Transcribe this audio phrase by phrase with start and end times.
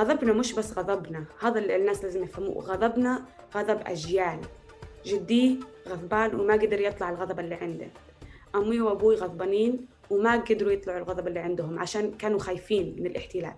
[0.00, 4.40] غضبنا مش بس غضبنا هذا اللي الناس لازم يفهموه غضبنا غضب أجيال
[5.06, 7.88] جدي غضبان وما قدر يطلع الغضب اللي عنده.
[8.54, 13.54] أمي وأبوي غضبانين وما قدروا يطلعوا الغضب اللي عندهم عشان كانوا خايفين من الاحتلال.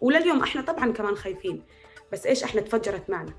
[0.00, 1.62] ولليوم إحنا طبعا كمان خايفين
[2.12, 3.32] بس إيش إحنا تفجرت معنا؟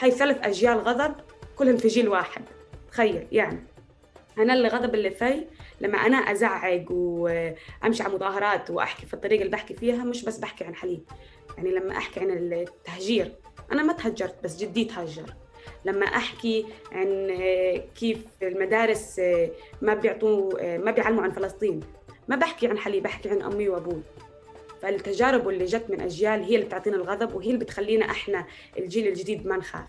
[0.00, 1.14] هاي ثلاث أجيال غضب
[1.56, 2.42] كلهم في جيل واحد.
[2.90, 3.66] تخيل يعني
[4.38, 5.46] أنا اللي غضب اللي في
[5.80, 10.64] لما أنا ازعق وأمشي على مظاهرات وأحكي في الطريقة اللي بحكي فيها مش بس بحكي
[10.64, 11.02] عن حليب.
[11.56, 13.32] يعني لما أحكي عن التهجير
[13.72, 15.34] أنا ما تهجرت بس جدي تهجر.
[15.84, 17.38] لما أحكي عن
[17.94, 19.20] كيف المدارس
[19.82, 21.80] ما بيعطوا ما بيعلموا عن فلسطين.
[22.28, 24.02] ما بحكي عن حليب بحكي عن أمي وأبوي.
[24.82, 28.46] فالتجارب اللي جت من أجيال هي اللي بتعطينا الغضب وهي اللي بتخلينا إحنا
[28.78, 29.88] الجيل الجديد ما نخاف.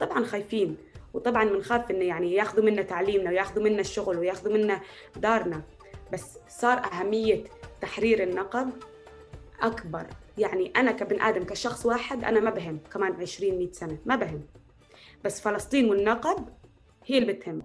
[0.00, 0.76] طبعا خايفين.
[1.14, 4.80] وطبعا بنخاف إنه يعني ياخذوا منا تعليمنا وياخذوا منا الشغل وياخذوا منا
[5.16, 5.62] دارنا.
[6.12, 7.44] بس صار أهمية
[7.80, 8.70] تحرير النقب
[9.62, 10.06] أكبر.
[10.38, 12.78] يعني أنا كبن آدم كشخص واحد أنا ما بهم.
[12.92, 14.40] كمان 20 100 سنة ما بهم.
[15.24, 16.48] بس فلسطين والنقب
[17.06, 17.62] هي اللي بتهم.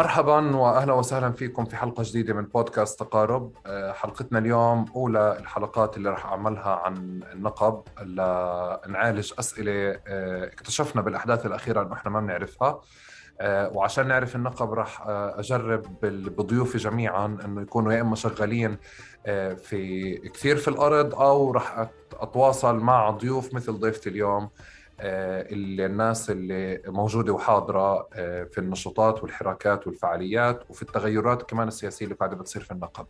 [0.00, 3.52] مرحبا واهلا وسهلا فيكم في حلقة جديدة من بودكاست تقارب.
[3.66, 11.46] آه، حلقتنا اليوم أولى الحلقات اللي راح أعملها عن النقب لنعالج أسئلة آه، اكتشفنا بالأحداث
[11.46, 12.80] الأخيرة إنه إحنا ما بنعرفها.
[13.40, 18.76] آه، وعشان نعرف النقب راح أجرب بضيوفي جميعا إنه يكونوا يا إما شغالين
[19.56, 21.88] في كثير في الأرض أو راح
[22.20, 24.50] أتواصل مع ضيوف مثل ضيفتي اليوم.
[25.02, 32.36] الناس اللي موجودة وحاضرة آه، في النشاطات والحراكات والفعاليات وفي التغيرات كمان السياسية اللي قاعدة
[32.36, 33.06] بتصير في النقب.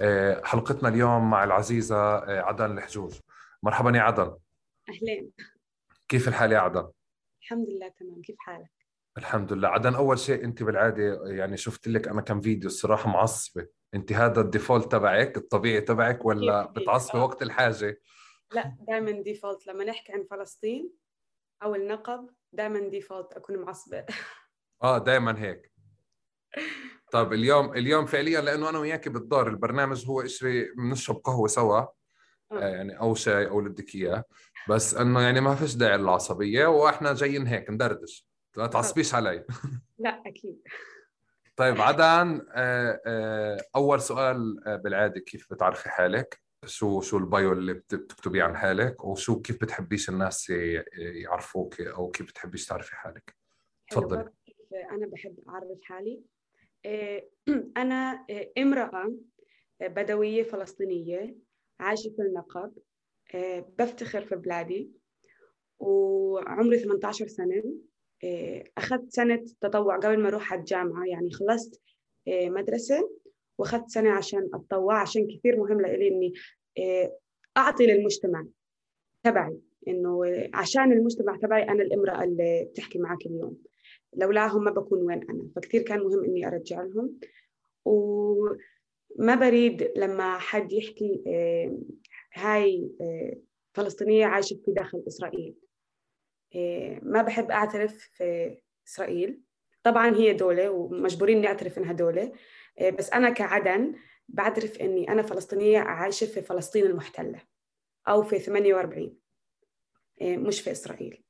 [0.00, 3.14] آه، حلقتنا اليوم مع العزيزة عدن الحجوج.
[3.62, 4.36] مرحبا يا عدن.
[4.88, 5.30] أهلين
[6.08, 6.88] كيف الحال يا عدن؟
[7.42, 8.22] الحمد لله تمام.
[8.22, 8.70] كيف حالك؟
[9.18, 9.68] الحمد لله.
[9.68, 13.66] عدن أول شيء أنت بالعادة يعني شفت لك أنا كم فيديو الصراحة معصبة.
[13.94, 18.00] أنت هذا الديفولت تبعك الطبيعي تبعك ولا بتعصبي وقت الحاجة؟
[18.52, 20.90] لا دائما default لما نحكي عن فلسطين
[21.62, 24.04] أو النقب دائما default أكون معصبة.
[24.82, 25.72] آه دائما هيك.
[27.12, 31.78] طيب اليوم اليوم فعليا لأنه أنا وياك بالدار البرنامج هو إشي زي بنشرب قهوة سوا
[31.78, 31.94] آه.
[32.52, 32.68] آه.
[32.68, 34.24] يعني أو شاي أو اللي بدك إياه.
[34.68, 38.28] بس إنه يعني ما فيش داعي للعصبية وإحنا جايين هيك ندردش.
[38.56, 39.46] لا تعصبيش علي.
[39.98, 40.62] لا أكيد.
[41.56, 48.42] طيب عدن آه، أول سؤال بالعادة كيف بتعرفي حالك؟ شو شو ال bio اللي بتكتبيه
[48.42, 50.50] عن حالك وشو كيف بتحبيش الناس
[50.96, 53.36] يعرفوك أو كيف بتحبيش تعرفي حالك.
[53.90, 54.30] تفضلي.
[54.90, 56.22] أنا بحب أعرف حالي؟
[56.86, 57.28] آه،
[57.76, 59.14] أنا آه، امرأة
[59.80, 61.36] بدوية فلسطينية
[61.80, 62.72] عايشة في النقب
[63.34, 64.90] آه، بفتخر في بلادي
[65.78, 67.62] وعمري 18 سنة
[68.78, 71.80] أخذت سنة تطوع قبل ما أروح على الجامعة يعني خلصت
[72.28, 73.10] مدرسة
[73.58, 76.32] وأخذت سنة عشان أتطوع عشان كثير مهم لإلي إني
[76.78, 77.18] آه،
[77.56, 78.46] أعطي للمجتمع
[79.22, 80.20] تبعي إنه
[80.54, 83.58] عشان المجتمع تبعي أنا الإمرأة اللي بتحكي معك اليوم.
[84.16, 85.48] لولاهم ما بكون وين أنا.
[85.56, 87.18] فكثير كان مهم إني أرجع لهم.
[87.84, 91.78] وما بريد لما حد يحكي آه،
[92.34, 93.36] هاي آه،
[93.74, 95.54] فلسطينية عايشة في داخل إسرائيل.
[97.02, 98.56] ما بحب أعترف في
[98.88, 99.40] إسرائيل.
[99.82, 102.32] طبعا هي دولة ومجبورين نعترف إنها دولة.
[102.80, 103.94] بس أنا كعدن
[104.28, 107.40] بعترف إني أنا فلسطينية عايشة في فلسطين المحتلة
[108.08, 109.18] أو في 48
[110.20, 111.24] إيه، مش في إسرائيل.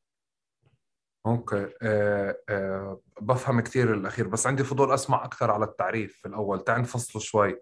[1.26, 1.70] أوكي.
[1.82, 6.64] أه أه بفهم كثير الأخير بس عندي فضول أسمع أكثر على التعريف في الأول.
[6.64, 7.60] تعال نفصله شوي.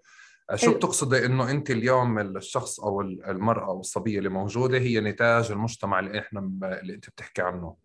[0.50, 5.50] آه، شو بتقصدي إنه أنت اليوم الشخص أو المرأة أو الصبية اللي موجودة هي نتاج
[5.50, 7.76] المجتمع اللي إحنا اللي أنت بتحكي عنه؟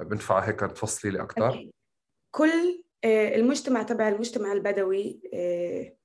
[0.00, 1.70] بنفع هيك تفصلي لي أكثر
[2.30, 5.96] كل آه، المجتمع تبع المجتمع البدوي آه،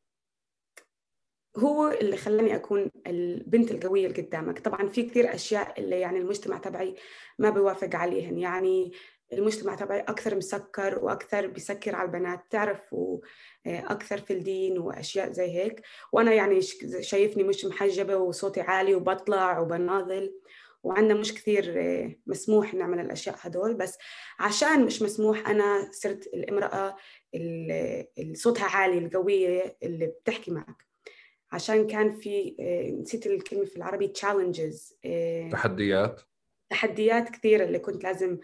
[1.58, 4.60] هو اللي خلاني أكون البنت القوية اللي قدامك.
[4.60, 6.96] طبعا في كثير أشياء اللي يعني المجتمع تبعي
[7.40, 8.38] ما بيوافق عليهن.
[8.38, 8.92] يعني
[9.34, 15.82] المجتمع تبعي أكثر مسكر وأكثر بيسكر على البنات تعرف وأكثر في الدين وأشياء زي هيك.
[16.12, 16.62] وأنا يعني
[17.02, 20.34] شايفني مش محجبة وصوتي عالي وبطلع وبناضل.
[20.86, 23.98] وعندنا مش كثير آه، مسموح نعمل الأشياء هدول بس
[24.40, 26.96] عشان مش مسموح أنا صرت الامرأة
[27.36, 30.86] اللي صوتها عالي القوية اللي بتحكي معك.
[31.52, 36.22] عشان كان في آه، نسيت الكلمة في العربي challenges آه، تحديات؟
[36.70, 38.38] تحديات كثيرة اللي كنت لازم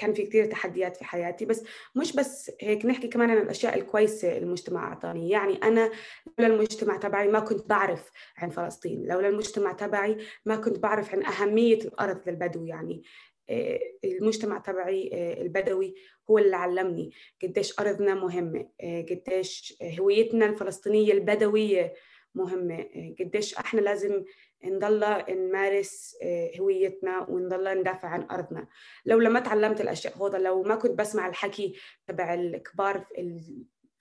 [0.00, 1.64] كان في كثير تحديات في حياتي بس
[1.94, 5.30] مش بس هيك نحكي كمان عن الأشياء الكويسة المجتمع أعطاني.
[5.30, 5.90] يعني أنا
[6.38, 10.16] لولا المجتمع تبعي ما كنت بعرف عن فلسطين لولا المجتمع تبعي
[10.46, 12.64] ما كنت بعرف عن أهمية الأرض للبدو.
[12.64, 13.02] يعني
[13.50, 15.94] آه، المجتمع تبعي آه، البدوي
[16.30, 17.10] هو اللي علمني
[17.42, 21.94] قديش أرضنا مهمة آه، قديش هويتنا الفلسطينية البدوية
[22.34, 22.86] مهمة
[23.20, 24.24] قديش إحنا لازم
[24.64, 26.16] نضل نمارس
[26.60, 28.66] هويتنا ونضل ندافع عن أرضنا.
[29.04, 31.76] لو ما تعلمت الأشياء هذا لو ما كنت بسمع الحكي
[32.06, 33.06] تبع الكبار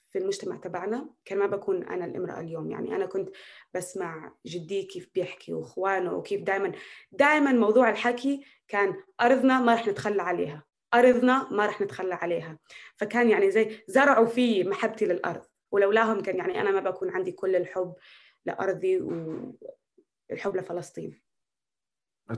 [0.10, 2.72] في المجتمع تبعنا كان ما بكون أنا الإمرأة اليوم.
[2.72, 3.30] يعني أنا كنت
[3.74, 6.72] بسمع جدي كيف بيحكي وإخوانه وكيف دائما
[7.12, 10.64] دائما موضوع الحكي كان أرضنا ما رح نتخلى عليها.
[10.94, 12.60] أرضنا ما رح نتخلى عليها.
[12.96, 15.46] فكان يعني زي زرعوا في محبتي للأرض.
[15.72, 17.94] ولولاهم كان يعني أنا ما بكون عندي كل الحب
[18.46, 18.98] لأرضي
[20.30, 21.22] والحب لفلسطين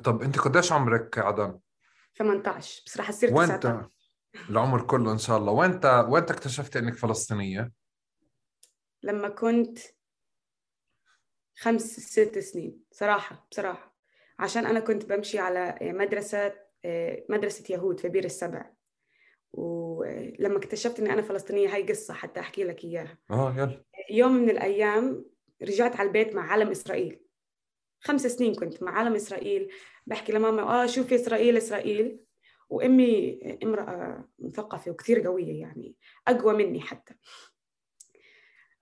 [0.03, 1.59] طب أنت قديش عمرك عدن؟
[2.17, 3.89] 18 بس رح أصير 19
[4.49, 5.51] العمر كله إن شاء الله.
[5.51, 7.71] وانت وانت اكتشفت إنك فلسطينية؟
[9.03, 9.79] لما كنت
[11.57, 12.83] خمس ست سنين.
[12.91, 13.95] صراحة بصراحة.
[14.39, 16.53] عشان أنا كنت بمشي على مدرسة
[17.29, 18.71] مدرسة يهود في بير السبع.
[19.53, 23.17] ولما اكتشفت إني أنا فلسطينية هاي قصة حتى أحكي لك إياها.
[23.31, 23.83] آه يلا.
[24.09, 25.25] يوم من الأيام
[25.61, 27.23] رجعت على البيت مع علم إسرائيل.
[28.01, 29.71] خمس سنين كنت مع علم إسرائيل
[30.05, 32.19] بحكي لماما آه شوفي إسرائيل إسرائيل.
[32.69, 35.95] وأمي امرأة مثقفة وكثير قوية يعني
[36.27, 37.13] أقوى مني حتى.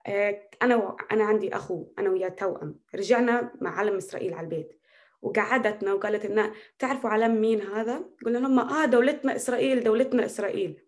[0.06, 2.80] آه، أنا أنا عندي أخو أنا وياه توأم.
[2.94, 4.80] رجعنا مع علم إسرائيل على البيت.
[5.22, 10.82] وقعدتنا وقالت لنا تعرفوا علم مين هذا؟ قلنا لهم آه دولتنا إسرائيل دولتنا إسرائيل.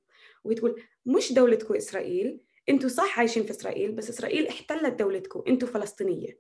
[0.45, 5.69] وهي تقول مش دولتكم إسرائيل أنتوا صح عايشين في إسرائيل بس إسرائيل احتلت دولتكم أنتوا
[5.69, 6.39] فلسطينية.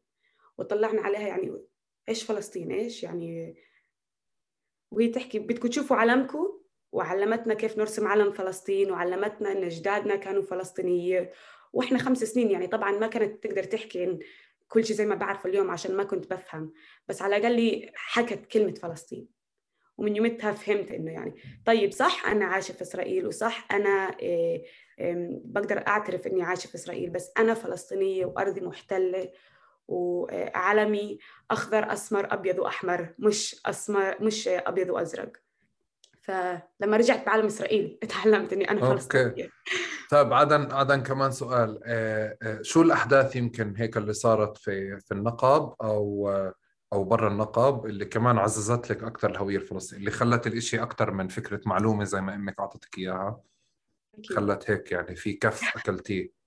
[0.58, 1.62] وطلعنا عليها يعني
[2.08, 3.56] إيش فلسطين؟ إيش يعني؟
[4.90, 6.58] وهي تحكي بدكم تشوفوا علمكم
[6.92, 11.32] وعلمتنا كيف نرسم علم فلسطين وعلمتنا إن أجدادنا كانوا فلسطينية.
[11.72, 14.18] وإحنا خمس سنين يعني طبعا ما كانت تقدر تحكي إن
[14.68, 16.72] كل شيء زي ما بعرفه اليوم عشان ما كنت بفهم.
[17.08, 19.28] بس على الأقل حكت كلمة فلسطين.
[19.98, 21.34] ومن يومتها فهمت إنه يعني
[21.66, 24.64] طيب صح أنا عايشة في إسرائيل وصح أنا إيه
[25.44, 29.32] بقدر أعترف إني عايشة في إسرائيل بس أنا فلسطينية وأرضي محتلة
[29.92, 31.18] وعلمي
[31.50, 35.32] أخضر أسمر أبيض وأحمر مش أسمر مش أبيض وأزرق.
[36.20, 39.48] فلما رجعت بعالم إسرائيل تعلمت إني أنا فلسطينية.
[40.10, 41.80] طيب عدن عدن كمان سؤال.
[41.84, 46.30] آه، آه، شو الأحداث يمكن هيك اللي صارت في في النقب أو
[46.92, 51.28] أو برا النقب اللي كمان عززت لك أكثر الهوية الفلسطينية اللي خلت الإشي أكثر من
[51.28, 53.40] فكرة معلومة زي ما إمك أعطتك إياها؟
[54.30, 56.24] خلت هيك يعني في كف أكلتيه.
[56.24, 56.41] آه،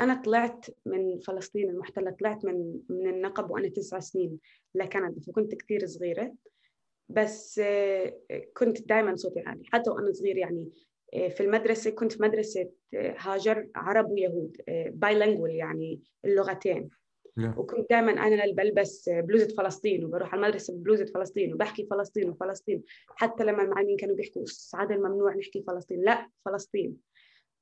[0.00, 4.38] أنا طلعت من فلسطين المحتلة طلعت من من النقب وأنا تسع سنين
[4.74, 6.34] لكندا فكنت كثير صغيرة.
[7.08, 8.20] بس آه،
[8.56, 10.68] كنت دائما صوتي عالي حتى وأنا صغير يعني
[11.14, 14.56] آه، في المدرسة كنت في مدرسة هاجر عرب ويهود
[14.88, 16.88] بايلينجوال يعني اللغتين.
[17.56, 22.82] وكنت دائما اللي بلبس بلوزة فلسطين وبروح على المدرسة ببلوزه فلسطين وبحكي فلسطين وفلسطين.
[23.08, 24.44] حتى لما المعلمين كانوا بيحكوا
[24.74, 26.96] عادل ممنوع نحكي فلسطين لا فلسطين.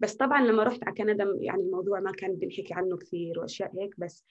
[0.00, 4.00] بس طبعا لما رحت على كندا يعني الموضوع ما كان بنحكي عنه كثير وأشياء هيك
[4.00, 4.24] بس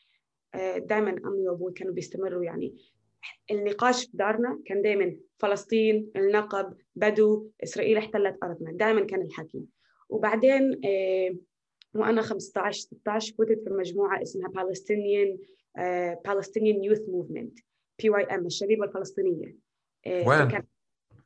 [0.55, 2.77] آه، دائما أمي وأبوي كانوا بيستمروا يعني.
[3.51, 9.65] النقاش في دارنا كان دائما فلسطين النقب بدو إسرائيل احتلت ارضنا دائما كان الحكي
[10.09, 11.35] وبعدين آه،
[11.93, 15.37] وأنا 15 16 فتت في مجموعة اسمها Palestinian
[15.77, 17.63] uh, Palestinian Youth Movement
[17.99, 19.55] PYM الشبيبة الفلسطينية.
[20.07, 20.49] وين؟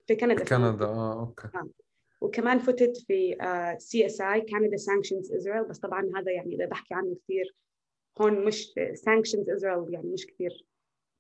[0.08, 0.44] في كندا.
[0.44, 0.86] في كندا.
[0.86, 1.48] آه أوكي.
[1.56, 1.70] آه.
[2.22, 3.38] وكمان فتت في
[3.78, 7.56] CSI Canada Sanctions Israel بس طبعا هذا يعني إذا بحكي عنه كثير
[8.22, 10.66] هون مش sanctions اسرائيل يعني مش كثير.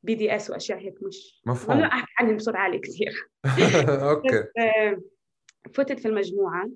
[0.03, 1.79] BDS وأشياء هيك مش مفهوم.
[1.79, 3.29] أحكي عنهم بصوت عالي كثير.
[4.09, 4.37] أوكي.
[4.57, 5.01] آه،
[5.73, 6.69] فتت في المجموعة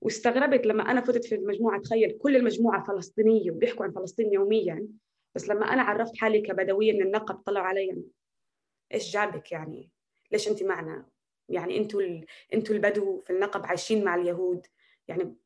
[0.00, 4.88] واستغربت لما أنا فتت في المجموعة تخيل كل المجموعة فلسطينية وبيحكوا عن فلسطين يوميا
[5.34, 8.04] بس لما أنا عرفت حالي كبدويه من النقب طلعوا علي
[8.94, 9.90] إيش جابك يعني؟
[10.32, 11.06] ليش أنت معنا؟
[11.48, 12.26] يعني أنتوا ال...
[12.54, 14.66] أنتوا البدو في النقب عايشين مع اليهود.
[15.08, 15.36] يعني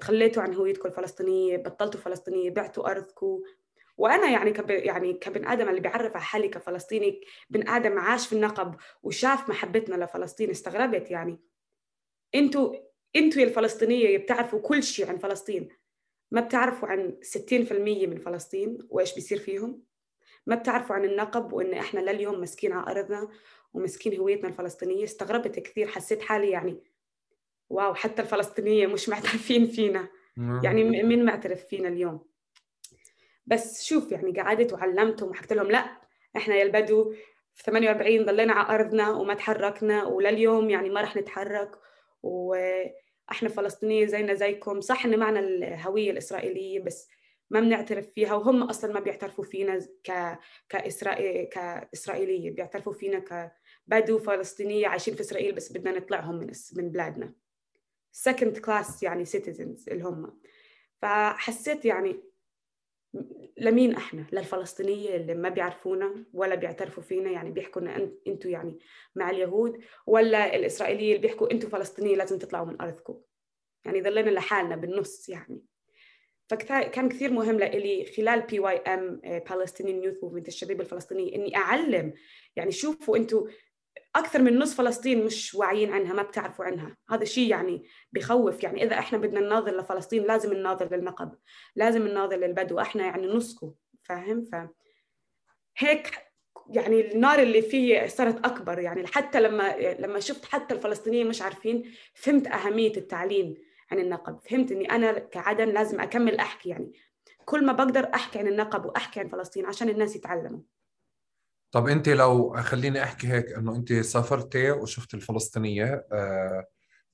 [0.00, 3.42] تخليتوا عن هويتكم الفلسطينية بطلتوا فلسطينية بعتوا أرضكم.
[3.96, 4.70] وأنا يعني كب...
[4.70, 10.04] يعني كبن آدم اللي بيعرف على حالي كفلسطيني بن آدم عاش في النقب وشاف محبتنا
[10.04, 11.38] لفلسطين استغربت يعني.
[12.34, 12.74] أنتوا
[13.16, 15.68] أنتوا يا الفلسطينية بتعرفوا كل شيء عن فلسطين.
[16.30, 19.82] ما بتعرفوا عن 60% من فلسطين وإيش بيصير فيهم.
[20.46, 23.28] ما بتعرفوا عن النقب وإن إحنا لليوم مسكين على أرضنا
[23.74, 25.04] ومسكين هويتنا الفلسطينية.
[25.04, 26.82] استغربت كثير حسيت حالي يعني
[27.70, 30.08] واو حتى الفلسطينية مش معترفين فينا.
[30.62, 32.26] يعني مين معترف فينا اليوم؟
[33.46, 36.00] بس شوف يعني قعدت وعلمتهم وحكيت لهم لا
[36.36, 37.14] إحنا يا البدو
[37.54, 41.70] في 48 ضلينا على أرضنا وما تحركنا ولليوم يعني ما رح نتحرك.
[42.22, 44.80] وإحنا فلسطينية زينا زيكم.
[44.80, 47.08] صح ان معنا الهوية الإسرائيلية بس
[47.50, 48.34] ما بنعترف فيها.
[48.34, 50.38] وهم أصلا ما بيعترفوا فينا ك
[50.68, 53.50] كإسرائيل كإسرائيلية بيعترفوا فينا
[53.90, 57.32] كبدو فلسطينية عايشين في إسرائيل بس بدنا نطلعهم من من بلادنا.
[58.28, 60.40] Second class يعني citizens اللي هم.
[61.02, 62.22] فحسيت يعني
[63.58, 68.78] لمين إحنا؟ للفلسطينية اللي ما بيعرفونا ولا بيعترفوا فينا يعني بيحكوا لنا أنتوا يعني
[69.14, 73.20] مع اليهود ولا الإسرائيلية اللي بيحكوا أنتوا فلسطينية لازم تطلعوا من أرضكم.
[73.84, 75.62] يعني ضلينا لحالنا بالنص يعني.
[76.48, 82.12] فكان كثير مهم لإلي خلال PYM Palestinian Youth Movement الشباب الفلسطيني إني أعلم
[82.56, 83.48] يعني شوفوا أنتوا
[84.16, 86.96] أكثر من نص فلسطين مش واعيين عنها ما بتعرفوا عنها.
[87.10, 88.62] هذا شيء يعني بخوف.
[88.62, 91.34] يعني إذا إحنا بدنا نناظر لفلسطين لازم نناظر للنقب
[91.76, 92.80] لازم نناظر للبدو.
[92.80, 94.56] إحنا يعني نسكو فاهم؟ ف
[95.76, 96.10] هيك
[96.70, 98.78] يعني النار اللي فيه صارت أكبر.
[98.78, 103.54] يعني حتى لما لما شفت حتى الفلسطينيين مش عارفين فهمت أهمية التعليم
[103.90, 104.40] عن النقب.
[104.40, 106.68] فهمت إني أنا كعدن لازم أكمل أحكي.
[106.68, 106.92] يعني
[107.44, 110.60] كل ما بقدر أحكي عن النقب وأحكي عن فلسطين عشان الناس يتعلموا.
[111.72, 116.66] طب انت لو خليني احكي هيك انه انت سافرتي وشفت الفلسطينية آه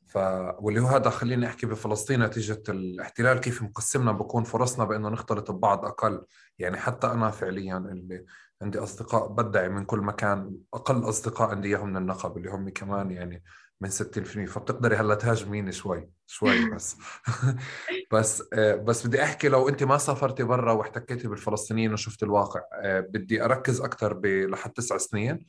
[0.07, 0.17] ف
[0.59, 5.85] واللي هو هذا خليني احكي بفلسطين نتيجه الاحتلال كيف مقسمنا بكون فرصنا بأنه نختلط ببعض
[5.85, 6.25] أقل.
[6.59, 8.25] يعني حتى أنا فعليا اللي
[8.63, 13.11] عندي أصدقاء بدعي من كل مكان أقل أصدقاء عندي إياهم من النقب اللي هم كمان
[13.11, 13.43] يعني
[13.81, 16.97] من 60% فبتقدري هلأ تهاجميني شوي شوي بس.
[18.13, 23.01] بس آه، بس بدي أحكي لو انت ما سافرتي برا واحتكيتي بالفلسطينيين وشفت الواقع آه،
[23.01, 25.47] بدي أركز أكثر لحد تسع سنين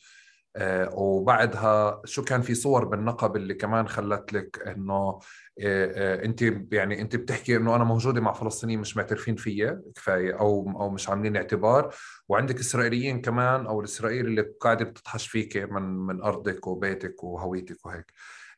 [0.55, 5.19] آه، وبعدها شو كان في صور بالنقب اللي كمان خلت لك إنه
[5.61, 10.89] انت يعني انت بتحكي انه أنا موجوده مع فلسطينيين مش معترفين فيا كفاية أو أو
[10.89, 11.95] مش عاملين اعتبار.
[12.29, 18.13] وعندك إسرائيليين كمان أو الاسرائيلي اللي قاعدة بتطحش فيك من من أرضك وبيتك وهويتك وهيك.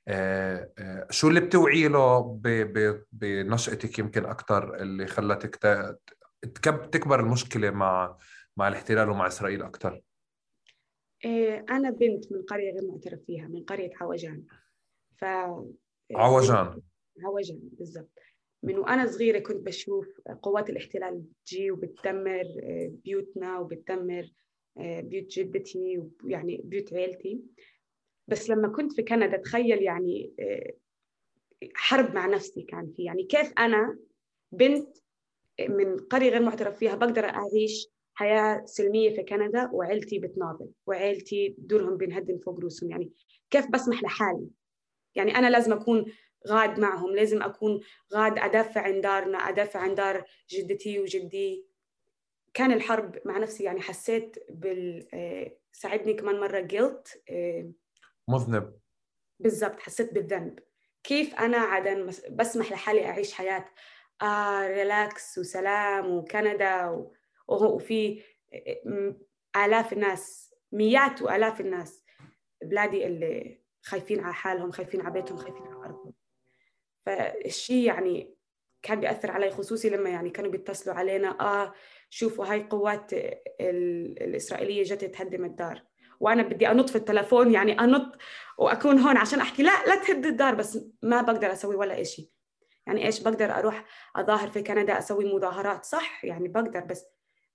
[0.08, 2.40] آه، آه، شو اللي بتوعي له
[3.12, 5.56] بنشأتك يمكن أكثر اللي خلتك
[6.92, 8.18] تكبر المشكلة مع
[8.58, 10.02] مع الاحتلال ومع إسرائيل أكثر؟
[11.26, 14.44] آه، أنا بنت من قرية غير معترف فيها من قرية عوجان.
[15.18, 15.26] ف
[16.16, 16.82] عوجان.
[17.24, 18.10] عوجان بالضبط.
[18.64, 20.08] من وأنا صغيرة كنت بشوف
[20.42, 22.44] قوات الاحتلال بتجي وبتدمر
[22.88, 24.32] بيوتنا وبتدمر
[24.78, 27.42] بيوت جدتي ويعني بيوت عيلتي.
[28.28, 30.74] بس لما كنت في كندا تخيل يعني آه،
[31.74, 33.04] حرب مع نفسي كان في.
[33.04, 33.98] يعني كيف أنا
[34.52, 34.98] بنت
[35.70, 41.98] من قرية غير معترف فيها بقدر أعيش حياة سلمية في كندا وعيلتي بتناضل وعيلتي دورهم
[41.98, 42.92] بينهدم فوق رؤوسهم.
[42.92, 43.12] يعني
[43.50, 44.48] كيف بسمح لحالي؟
[45.16, 46.06] يعني أنا لازم أكون
[46.48, 47.16] غاد معهم.
[47.16, 47.80] لازم أكون
[48.14, 51.66] غاد أدافع عن دارنا أدافع عن دار جدتي وجدي.
[52.54, 57.24] كان الحرب مع نفسي يعني حسيت بال آه، ساعدني كمان مرة جيلت
[58.28, 58.80] مذنب.
[59.40, 60.60] بالضبط حسيت بالذنب.
[61.04, 63.66] كيف أنا عدن بسمح لحالي أعيش حياة
[64.22, 67.06] آه ريلاكس وسلام وكندا
[67.48, 68.24] وفي
[69.56, 72.04] آلاف الناس مئات وآلاف الناس
[72.64, 76.14] بلادي اللي خايفين على حالهم خايفين على بيتهم خايفين على أرضهم.
[77.06, 78.36] فالشيء يعني
[78.82, 81.74] كان بيأثر علي خصوصي لما يعني كانوا بيتصلوا علينا آه
[82.10, 83.12] شوفوا هاي قوات
[83.62, 85.84] الإسرائيلية جت تهدم الدار.
[86.20, 88.18] وأنا بدي أنط في التلفون يعني أنط
[88.58, 92.30] وأكون هون عشان أحكي لا لا تهد الدار بس ما بقدر أسوي ولا شيء
[92.88, 97.06] يعني إيش بقدر أروح أظاهر في كندا أسوي مظاهرات؟ صح يعني بقدر بس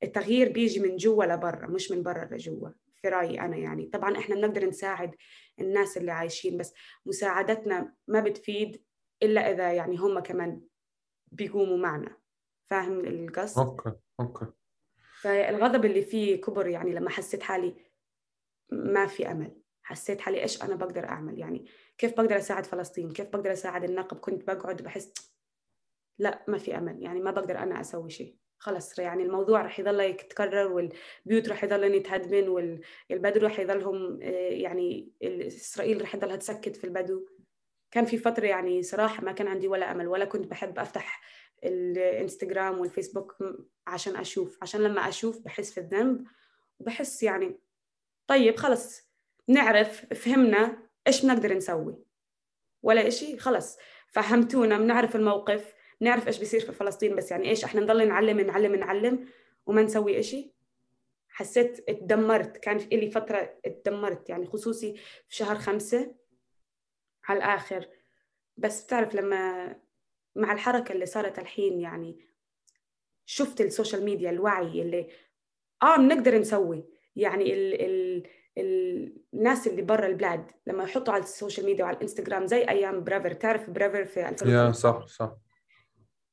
[0.03, 2.69] التغيير بيجي من جوا لبرا مش من برا لجوا
[3.03, 3.87] في رأيي أنا يعني.
[3.87, 5.15] طبعا إحنا بنقدر نساعد
[5.61, 6.75] الناس اللي عايشين بس
[7.07, 8.83] مساعدتنا ما بتفيد
[9.23, 10.63] إلا إذا يعني هم كمان
[11.33, 12.17] بيقوموا معنا.
[12.67, 14.47] فاهم القصد؟ أوكي أوكي.
[15.21, 17.75] فالغضب اللي فيه كبر يعني لما حسيت حالي
[18.71, 19.61] ما في أمل.
[19.83, 21.67] حسيت حالي إيش أنا بقدر أعمل؟ يعني
[21.99, 25.13] كيف بقدر أساعد فلسطين؟ كيف بقدر أساعد النقب؟ كنت بقعد بحس
[26.19, 27.03] لا ما في أمل.
[27.03, 28.37] يعني ما بقدر أنا أسوي شيء.
[28.59, 35.13] خلص يعني الموضوع رح يضل يتكرر والبيوت رح يضلن يتهدمن والبدو رح يضلهم آه، يعني
[35.23, 37.27] إسرائيل رح يضلها تسكت في البدو.
[37.97, 41.21] كان في فترة يعني صراحة ما كان عندي ولا أمل ولا كنت بحب أفتح
[41.65, 43.37] الإنستغرام والفيسبوك
[43.87, 44.59] عشان أشوف.
[44.63, 46.25] عشان لما أشوف بحس في الذنب
[46.79, 47.59] وبحس يعني
[48.27, 49.03] طيب خلص
[49.49, 51.97] نعرف فهمنا إيش بنقدر نسوي.
[52.83, 57.81] ولا إشي خلص فهمتونا بنعرف الموقف نعرف إيش بيصير في فلسطين بس يعني إيش إحنا
[57.81, 59.29] نضل نعلم نعلم نعلم
[59.67, 60.55] وما نسوي إشي.
[61.29, 62.57] حسيت اتدمرت.
[62.57, 64.29] كان في لي فترة اتدمرت.
[64.29, 64.95] يعني خصوصي
[65.29, 66.26] في شهر خمسة
[67.29, 67.89] على الآخر.
[68.57, 69.75] بس بتعرف لما
[70.37, 72.27] مع الحركة اللي صارت الحين يعني
[73.27, 75.09] شفت ال social media الوعي اللي
[75.83, 76.89] آه بنقدر نسوي.
[77.17, 82.47] يعني ال ال الناس اللي برا البلاد لما يحطوا على ال social media وعلى الإنستغرام
[82.47, 83.33] زي أيام برافر.
[83.33, 85.37] تعرف برافر في يا 2015 صح صح.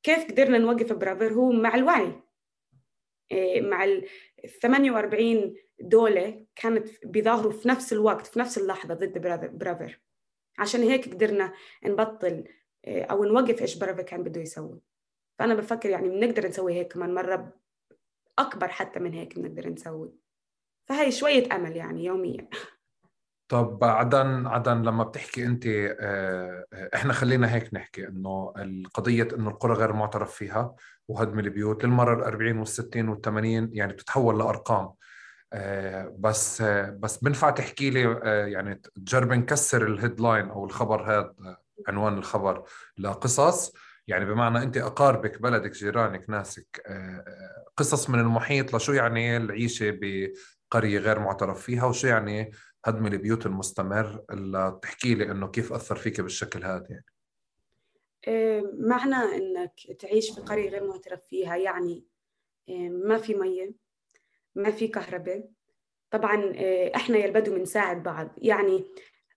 [0.03, 2.23] كيف قدرنا نوقف برافر؟ هو مع الوعي.
[3.31, 4.07] إيه، مع ال
[4.61, 9.17] 48 دولة كانت بيظاهروا في نفس الوقت في نفس اللحظة ضد
[9.57, 9.99] برافر.
[10.59, 11.53] عشان هيك قدرنا
[11.85, 12.43] نبطل
[12.87, 14.81] إيه، أو نوقف إيش برافر كان بده يسوي.
[15.39, 17.53] فأنا بفكر يعني بنقدر نسوي هيك كمان مرة
[18.39, 20.13] أكبر حتى من هيك بنقدر نسوي.
[20.85, 22.47] فهي شوية أمل يعني يوميا.
[23.47, 29.73] طب عدن عدن لما بتحكي أنت آه، إحنا خلينا هيك نحكي إنه القضية إنه القرى
[29.73, 30.75] غير معترف فيها
[31.07, 34.85] وهدم البيوت للمرة ال 40 وال 60 وال 80 يعني بتتحول لأرقام.
[34.85, 34.97] آه،
[36.19, 41.35] بس آه، بس بنفع تحكي لي آه، يعني تجرب نكسر ال headline أو الخبر هذا
[41.45, 41.57] آه،
[41.87, 42.63] عنوان الخبر
[42.97, 43.73] لقصص؟
[44.07, 46.83] يعني بمعنى أنت أقاربك بلدك جيرانك ناسك
[47.77, 52.51] قصص من المحيط لشو يعني العيشة بقرية غير معترف فيها؟ وشو يعني
[52.85, 57.05] هدم البيوت المستمر؟ اللي تحكي لي إنه كيف أثر فيك بالشكل هذا يعني.
[58.79, 62.05] معنى إنك تعيش في قرية غير معترف فيها يعني
[62.89, 63.82] ما في مية.
[64.55, 65.49] ما في كهرباء.
[66.11, 68.29] طبعا إيه، إحنا يا البدو بنساعد بعض.
[68.37, 68.85] يعني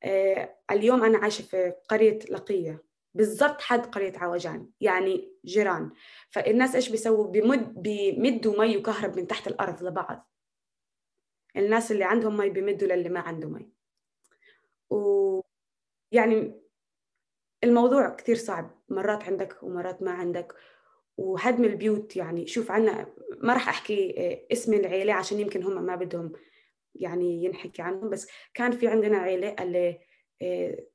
[0.04, 2.84] إيه، اليوم أنا عايشة في قرية لقية.
[3.14, 5.90] بالضبط حد قرية عوجان يعني جيران.
[6.30, 10.30] فالناس إيش بيسووا؟ بمد بيمدوا مي وكهرب من تحت الأرض لبعض.
[11.56, 13.70] الناس اللي عندهم مي بيمدوا للي ما عنده مي.
[14.90, 16.60] ويعني
[17.64, 18.70] الموضوع كثير صعب.
[18.88, 20.54] مرات عندك ومرات ما عندك.
[21.16, 25.96] وهدم البيوت يعني شوف عنا ما راح أحكي آه، اسم العيلة عشان يمكن هم ما
[25.96, 26.32] بدهم
[26.94, 29.98] يعني ينحكي عنهم بس كان في عندنا عيلة اللي
[30.42, 30.86] آه،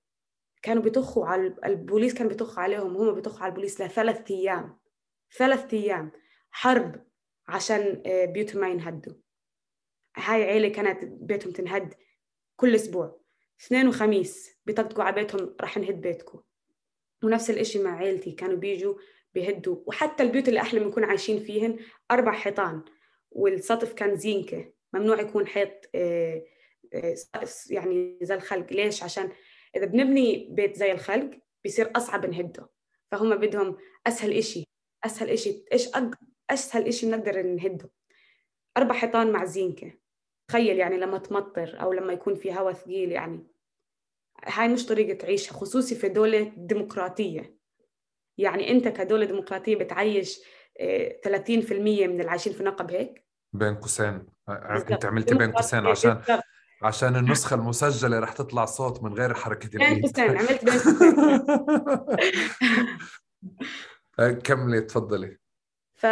[0.61, 4.79] كانوا بيطخوا على البوليس كان بيطخ عليهم هم بيطخوا على البوليس لثلاث أيام
[5.37, 6.11] ثلاث أيام
[6.51, 7.05] حرب
[7.47, 9.13] عشان آه، بيوتهم ما ينهدوا.
[10.17, 11.93] هاي عيلة كانت بيتهم تنهد
[12.55, 13.21] كل أسبوع.
[13.61, 16.41] اثنين وخميس بيطقطقوا على بيتهم راح نهد بيتكم.
[17.23, 18.95] ونفس الإشي مع عيلتي كانوا بيجوا
[19.33, 19.77] بيهدوا.
[19.85, 21.79] وحتى البيوت اللي إحنا بنكون عايشين فيهن
[22.11, 22.81] أربع حيطان
[23.31, 24.73] والسطف كان زينكة.
[24.93, 26.43] ممنوع يكون حيط آه،
[26.93, 27.15] آه،
[27.69, 28.73] يعني زي الخلق.
[28.73, 29.29] ليش؟ عشان
[29.75, 32.69] إذا بنبني بيت زي الخلق بيصير أصعب نهده.
[33.11, 34.63] فهم بدهم أسهل إشي
[35.05, 35.65] أسهل إشي.
[35.73, 35.89] إيش.
[36.49, 37.89] أسهل إشي بنقدر نهده؟
[38.77, 39.93] أربع حيطان مع زينكة.
[40.47, 43.47] تخيل يعني لما تمطر أو لما يكون في هواء ثقيل يعني.
[44.45, 47.60] هاي مش طريقة عيشها خصوصي في دولة ديمقراطية.
[48.37, 50.39] يعني أنت كدولة ديمقراطية بتعيش
[50.79, 54.25] آه، 30% من العايشين في نقب هيك؟ بين قوسين.
[54.49, 56.21] أنت عملتي بين قوسين عشان.
[56.81, 60.01] عشان النسخة المسجلة رح تطلع صوت من غير حركة بين الإيد.
[60.01, 61.15] قوسين عملت بين قوسين.
[64.45, 65.37] كملي تفضلي.
[65.95, 66.03] ف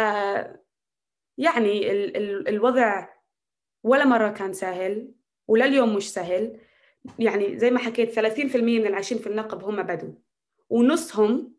[1.38, 3.08] يعني ال ال الوضع
[3.82, 5.12] ولا مرة كان سهل
[5.48, 6.60] ولليوم مش سهل.
[7.18, 10.14] يعني زي ما حكيت 30% من العايشين في النقب هم بدو.
[10.68, 11.54] ونصهم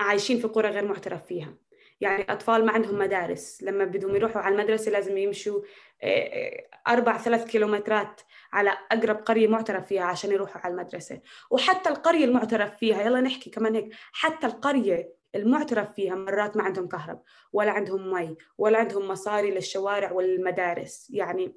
[0.00, 1.54] عايشين في قرى غير معترف فيها.
[2.00, 3.62] يعني أطفال ما عندهم مدارس.
[3.62, 5.60] لما بدهم يروحوا على المدرسة لازم يمشوا
[6.02, 8.20] آه، آه، أربع ثلاث كيلومترات
[8.52, 11.20] على أقرب قرية معترف فيها عشان يروحوا على المدرسة.
[11.50, 16.88] وحتى القرية المعترف فيها يلا نحكي كمان هيك حتى القرية المعترف فيها مرات ما عندهم
[16.88, 21.10] كهرب ولا عندهم مي ولا عندهم مصاري للشوارع والمدارس.
[21.10, 21.54] يعني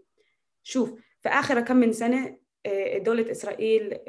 [0.63, 3.99] شوف في آخر كم من سنة آه، دولة إسرائيل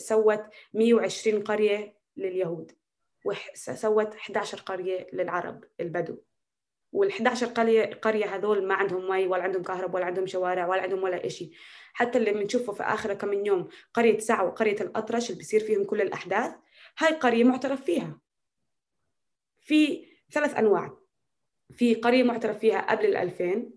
[0.00, 0.42] سوت
[0.74, 2.72] 120 قرية لليهود.
[3.24, 6.16] وسوت 11 قرية للعرب البدو.
[6.92, 10.82] وال 11 قرية قرية هذول ما عندهم مي ولا عندهم كهرب ولا عندهم شوارع ولا
[10.82, 11.50] عندهم ولا إشي.
[11.92, 15.84] حتى اللي بنشوفه في آخر كم من يوم قرية سعى وقرية الأطرش اللي بيصير فيهم
[15.84, 16.52] كل الأحداث
[16.98, 18.20] هاي قرية معترف فيها.
[19.60, 20.98] في ثلاث أنواع.
[21.72, 23.70] في قرية معترف فيها قبل ال 2000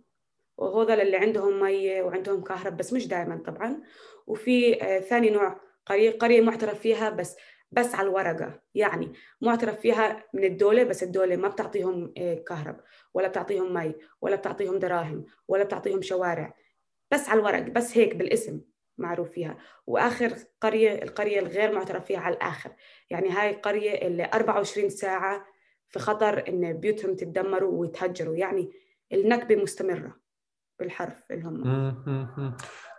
[0.57, 3.81] وهذول اللي عندهم مية وعندهم كهرب بس مش دائما طبعا.
[4.27, 7.35] وفي آه ثاني نوع قرية قرية معترف فيها بس
[7.71, 8.61] بس على الورقة.
[8.75, 12.79] يعني معترف فيها من الدولة بس الدولة ما بتعطيهم آه كهرب
[13.13, 16.53] ولا بتعطيهم مي ولا بتعطيهم دراهم ولا بتعطيهم شوارع.
[17.11, 18.61] بس على الورق بس هيك بالاسم
[18.97, 19.57] معروف فيها.
[19.87, 22.71] وآخر قرية القرية الغير معترف فيها على الآخر.
[23.09, 25.45] يعني هاي القرية اللي 24 ساعة
[25.89, 28.35] في خطر إن بيوتهم تتدمروا ويتهجروا.
[28.35, 28.71] يعني
[29.13, 30.15] النكبة مستمرة
[30.79, 31.63] بالحرف اللي هم.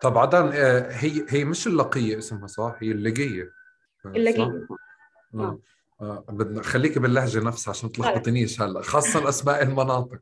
[0.02, 3.57] طب عدن آه، هي هي مش اللقية اسمها صح؟ هي اللقية.
[4.06, 4.66] آه،؟
[5.34, 5.58] آه.
[6.00, 6.24] آه.
[6.28, 10.18] بدنا خليكي باللهجة نفسها عشان تلخبطنيش هلا خاصة أسماء المناطق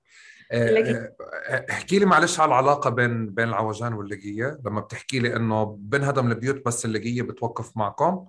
[1.71, 6.67] احكي لي معلش على العلاقة بين بين العوجان واللقية لما بتحكي لي إنه بنهدم البيوت
[6.67, 8.27] بس اللقية بتوقف معكم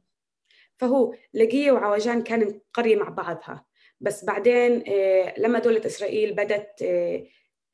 [0.78, 3.66] فهو لقية وعوجان كانت قرية مع بعضها
[4.02, 4.84] بس بعدين
[5.38, 6.82] لما دولة إسرائيل بدت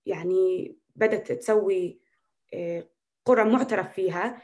[0.06, 2.00] يعني بدت تسوي
[3.26, 4.42] قرى معترف فيها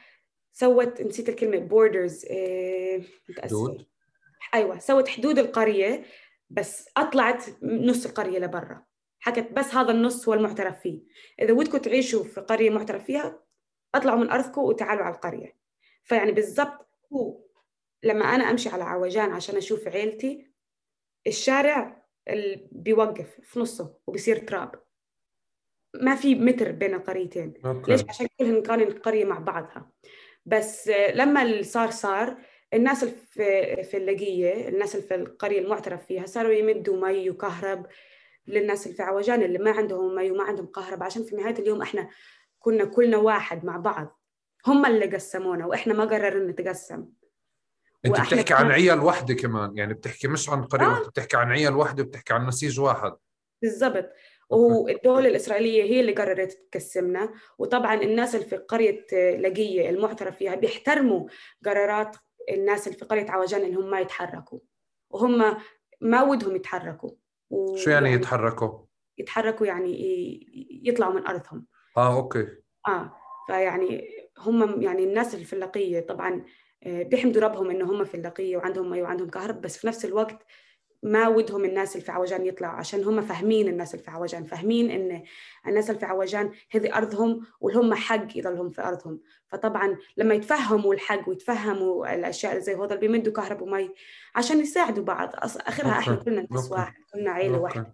[0.51, 2.25] سوت نسيت الكلمة borders
[3.43, 3.85] حدود؟
[4.53, 6.03] أيوه سوت حدود القرية
[6.49, 8.85] بس أطلعت نص القرية لبرا.
[9.19, 11.03] حكت بس هذا النص هو المعترف فيه.
[11.41, 13.43] إذا ودكم تعيشوا في قرية معترف فيها
[13.95, 15.57] أطلعوا من أرضكم وتعالوا على القرية.
[16.03, 17.41] فيعني بالضبط هو
[18.03, 20.51] لما أنا أمشي على عوجان عشان أشوف عيلتي
[21.27, 22.05] الشارع
[22.71, 24.83] بيوقف في نصه وبصير تراب.
[25.93, 27.53] ما في متر بين القريتين.
[27.65, 27.91] أوكي.
[27.91, 29.91] ليش؟ عشان كلهم نقارن القرية مع بعضها.
[30.49, 32.37] بس لما اللي صار صار
[32.73, 37.85] الناس في في اللقية الناس في القرية المعترف فيها صاروا يمدوا مي وكهرب
[38.47, 41.81] للناس اللي في عوجان اللي ما عندهم مي وما عندهم كهرب عشان في نهاية اليوم
[41.81, 42.09] إحنا
[42.59, 44.21] كنا كلنا واحد مع بعض.
[44.67, 47.05] هم اللي قسمونا وإحنا ما قررنا نتقسم.
[48.05, 51.07] أنت بتحكي عن عيال وحدة كمان يعني بتحكي مش عن قرية آه.
[51.07, 53.13] بتحكي عن عيال وحده بتحكي عن نسيج واحد.
[53.61, 54.09] بالضبط.
[54.49, 59.05] والدولة الإسرائيلية هي اللي قررت تقسمنا وطبعا الناس اللي في قرية
[59.37, 61.27] لقية المعترف فيها بيحترموا
[61.65, 62.15] قرارات
[62.49, 64.59] الناس اللي في قرية عوجان إنهم ما يتحركوا.
[65.09, 65.57] وهم
[66.01, 67.11] ما ودهم يتحركوا.
[67.49, 67.75] و...
[67.75, 68.85] شو يعني يتحركوا؟
[69.17, 69.99] يتحركوا يعني
[70.83, 71.65] يطلعوا من أرضهم.
[71.97, 72.47] آه أوكي.
[72.87, 73.15] آه
[73.47, 76.45] فيعني هم يعني الناس اللي في اللقية طبعا
[76.83, 80.45] آه، بيحمدوا ربهم انه هم في اللقية وعندهم مي وعندهم كهرب بس في نفس الوقت
[81.03, 84.91] ما ودهم الناس اللي في عوجان يطلعوا عشان هم فاهمين الناس اللي في عوجان فاهمين
[84.91, 85.23] إن
[85.67, 89.19] الناس اللي في عوجان هذه أرضهم ولهم حق يضلهم في أرضهم.
[89.47, 93.89] فطبعا لما يتفهموا الحق ويتفهموا الأشياء اللي زي هذا بيمدوا كهرب ومي
[94.35, 95.31] عشان يساعدوا بعض.
[95.35, 97.93] آخرها إحنا كلنا ناس واحد كلنا عيلة واحدة.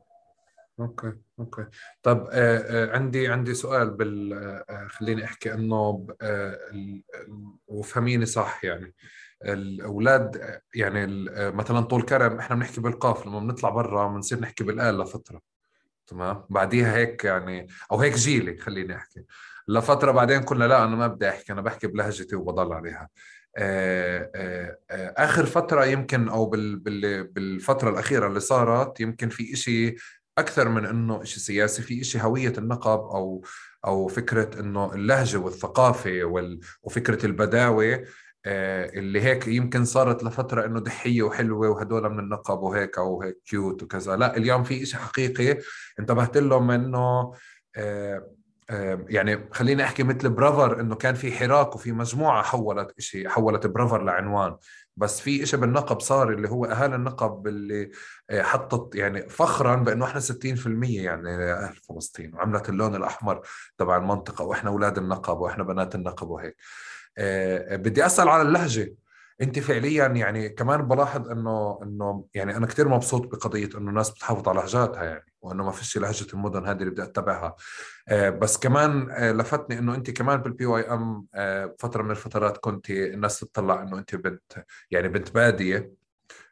[0.80, 1.66] okay okay.
[2.04, 4.34] طب آه آه عندي عندي سؤال بال
[4.70, 6.60] آه خليني أحكي إنه آه
[7.68, 8.94] وفهميني صح يعني.
[9.46, 11.06] الأولاد يعني
[11.52, 15.42] مثلا طول كرم إحنا بنحكي بالقاف لما بنطلع برا بنصير نحكي بالآل لفترة
[16.08, 19.26] تمام؟ بعديها هيك يعني أو هيك جيلي خليني أحكي.
[19.68, 23.10] لفترة بعدين قلنا لا أنا ما بدي أحكي أنا بحكي بلهجتي وبضل عليها.
[23.58, 26.46] آه، آه، آه، آخر فترة يمكن أو
[27.26, 29.96] بالفترة الأخيرة اللي صارت يمكن في إشي
[30.38, 33.46] أكثر من إنه شيء سياسي في شيء هوية النقب أو
[33.86, 36.24] أو فكرة إنه اللهجة والثقافة
[36.84, 38.04] وفكرة البداوة
[38.46, 43.84] اللي هيك يمكن صارت لفترة إنه دحيه وحلوة وهدول من النقب وهيك أو هيك كيوت
[43.84, 44.16] وكذا.
[44.16, 45.58] لا اليوم في شيء حقيقي
[46.00, 47.34] انتبهت لهم إنه
[47.78, 48.28] آه،
[48.70, 53.68] آه، يعني خليني أحكي مثل برافر إنه كان في حراك وفي مجموعة حولت شيء حولت
[53.68, 54.58] برافر لعنوان.
[54.98, 57.92] بس في شيء بالنقب صار اللي هو اهالي النقب اللي
[58.30, 63.42] آه، حطت يعني فخرا بإنه إحنا 60% يعني أهل فلسطين وعملت اللون الأحمر
[63.78, 66.56] تبع المنطقة وإحنا أولاد النقب وإحنا بنات النقب وهيك.
[66.56, 66.60] آه،
[67.72, 68.96] بدي أسأل على اللهجة.
[69.42, 74.50] أنت فعليا يعني كمان بلاحظ إنه إنه يعني أنا كثير مبسوط بقضية إنه الناس بتحافظ
[74.50, 77.56] على لهجاتها يعني وإنه ما فيش لهجة المدن هذه اللي بدي أتبعها.
[78.08, 82.58] آه، بس كمان آه، لفتني إنه أنت كمان بالبي واي ام آه، فترة من الفترات
[82.58, 85.92] كنت الناس تطلع إنه أنت بنت يعني بنت بادية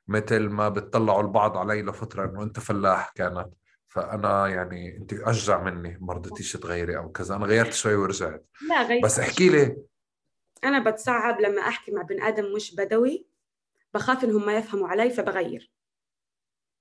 [0.08, 3.47] مثل ما بتطلعوا البعض علي لفترة إنه أنت فلاح كانت.
[3.88, 7.36] فأنا يعني أنت أشجع مني ما رضيتيش تغيري أو كذا.
[7.36, 8.45] أنا غيرت شوي ورجعت.
[8.69, 9.78] لا غيرت بس احكي لي
[10.63, 13.28] أنا بتصعب لما أحكي مع بني آدم مش بدوي
[13.93, 15.71] بخاف إنهم ما يفهموا علي فبغير.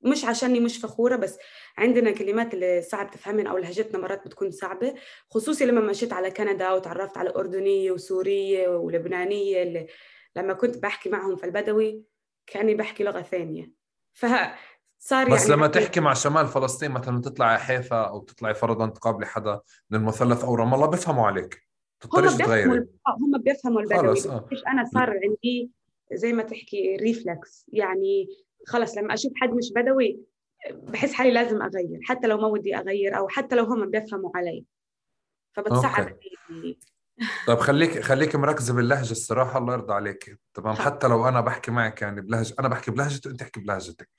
[0.04, 1.38] مش عشاني مش فخورة بس
[1.78, 4.94] عندنا كلمات اللي صعب تفهمين أو لهجتنا مرات بتكون صعبة
[5.30, 9.86] خصوصي لما مشيت على كندا وتعرفت على أردنية وسورية ولبنانية اللي
[10.36, 12.04] لما كنت بحكي معهم في البدوي
[12.46, 13.72] كأني بحكي لغة ثانية.
[14.12, 14.26] ف
[14.98, 19.26] صار بس يعني لما تحكي مع شمال فلسطين مثلا تطلعي حيفا أو تطلعي فرضا تقابلي
[19.26, 21.71] حدا من المثلث أو رام الله بيفهموا عليك.
[22.02, 24.28] تضطريش تغيري هم بيفهموا البدوي.
[24.28, 24.48] آه.
[24.68, 25.70] أنا صار عندي
[26.12, 28.28] زي ما تحكي ريفلكس يعني
[28.66, 30.20] خلص لما أشوف حد مش بدوي
[30.72, 34.64] بحس حالي لازم أغير حتى لو ما ودي أغير أو حتى لو هم بيفهموا علي.
[35.52, 36.16] فبتصعب
[37.46, 40.38] طيب خليك خليك مركزه باللهجة الصراحة الله يرضى عليك.
[40.54, 44.10] تمام؟ حتى لو أنا بحكي معك يعني بلهجه أنا بحكي بلهجتي وأنت تحكي بلهجتك.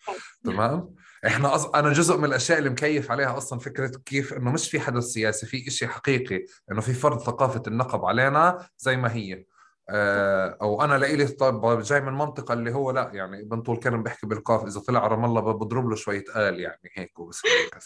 [0.44, 1.66] تمام؟ إحنا أص...
[1.66, 5.46] أنا جزء من الأشياء اللي مكيف عليها أصلا فكرة كيف إنه مش في حدث سياسي
[5.46, 9.46] في شيء حقيقي إنه في فرض ثقافة النقب علينا زي ما هي.
[9.90, 14.04] آه، أو أنا لإلي طيب جاي من منطقة اللي هو لا يعني ابن طول كرم
[14.04, 17.82] بيحكي بالقاف إذا طلع رام الله بضرب له شوية قال يعني هيك وبس كذا.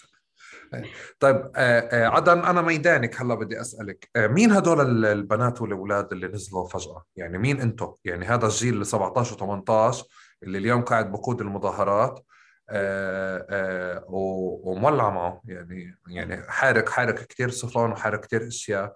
[0.74, 0.84] آه،
[1.20, 7.04] طيب آه، عدن أنا ميدانك هلأ بدي أسألك مين هدول البنات والأولاد اللي نزلوا فجأة؟
[7.16, 10.06] يعني مين أنتم يعني هذا الجيل اللي 17 و18
[10.44, 12.26] اللي اليوم قاعد بقود المظاهرات.
[14.08, 15.42] ومولع معه.
[15.46, 18.96] يعني يعني حارق حارق كثير صفان وحارق كثير أشياء.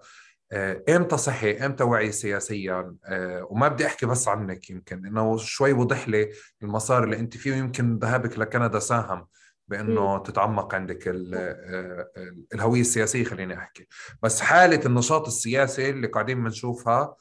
[0.52, 5.72] آه، إمتى صحي؟ إمتى وعي سياسيا؟ آه، وما بدي أحكي بس عنك يمكن إنه شوي
[5.72, 6.30] وضح لي
[6.62, 9.26] المسار اللي أنت فيه يمكن ذهابك لكندا ساهم
[9.68, 12.10] بإنه تتعمق عندك آه،
[12.54, 13.86] الهوية السياسية خليني أحكي.
[14.22, 17.16] بس حالة النشاط السياسي اللي قاعدين بنشوفها آه،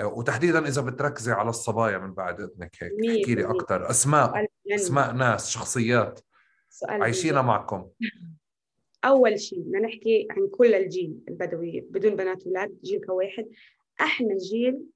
[0.00, 5.50] وتحديدا إذا بتركزي على الصبايا من بعد إذنك هيك احكي لي أكثر أسماء أسماء ناس
[5.50, 6.20] شخصيات
[6.88, 7.90] عايشينها معكم.
[9.04, 13.48] أول شيء بدنا نحكي عن كل الجيل البدوي بدون بنات وولاد جيل كواحد.
[14.00, 14.86] إحنا جيل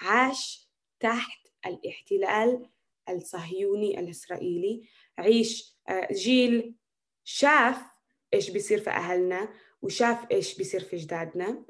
[0.00, 2.66] عاش تحت الاحتلال
[3.08, 4.88] الصهيوني الإسرائيلي.
[5.18, 6.74] عيش آه، جيل
[7.24, 7.82] شاف
[8.34, 11.64] إيش بيصير في أهلنا وشاف إيش بيصير في جدادنا.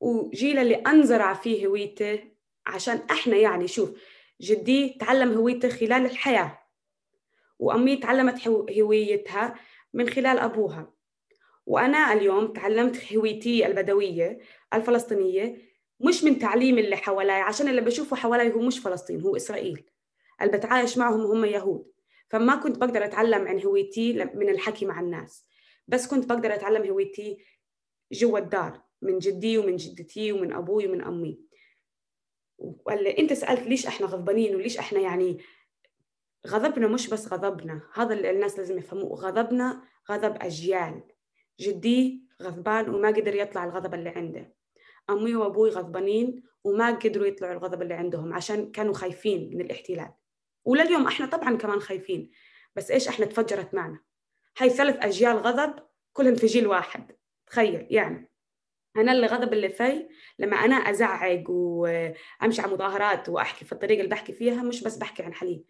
[0.00, 2.20] وجيل اللي أنزرع فيه هويته
[2.66, 3.90] عشان إحنا يعني شوف
[4.40, 6.58] جدي تعلم هويته خلال الحياة
[7.58, 9.54] وأمي تعلمت هويتها
[9.94, 10.92] من خلال أبوها.
[11.66, 14.38] وأنا اليوم تعلمت هويتي البدوية
[14.74, 15.56] الفلسطينية
[16.00, 19.90] مش من تعليم اللي حوالي عشان اللي بشوفه حوالي هو مش فلسطين هو إسرائيل.
[20.42, 21.86] اللي بتعايش معهم هم يهود.
[22.28, 25.46] فما كنت بقدر أتعلم عن هويتي من الحكي مع الناس.
[25.88, 27.38] بس كنت بقدر أتعلم هويتي
[28.12, 28.82] جوا الدار.
[29.02, 31.40] من جدي ومن جدتي ومن أبوي ومن أمي.
[32.58, 35.38] ولا أنت سألت ليش إحنا غضبانين وليش إحنا يعني
[36.46, 41.02] غضبنا؟ مش بس غضبنا هذا اللي الناس لازم يفهموه غضبنا غضب أجيال.
[41.60, 44.54] جدي غضبان وما قدر يطلع الغضب اللي عنده.
[45.10, 50.12] أمي وأبوي غضبانين وما قدروا يطلعوا الغضب اللي عندهم عشان كانوا خايفين من الاحتلال.
[50.64, 52.30] ولليوم إحنا طبعا كمان خايفين
[52.76, 54.00] بس إيش إحنا تفجرت معنا؟
[54.58, 55.74] هاي ثلاث أجيال غضب
[56.12, 57.12] كلهم في جيل واحد.
[57.46, 58.29] تخيل يعني.
[58.96, 64.10] أنا اللي غضب اللي في لما أنا ازعق وأمشي على مظاهرات وأحكي في الطريقة اللي
[64.10, 65.64] بحكي فيها مش بس بحكي عن حليب.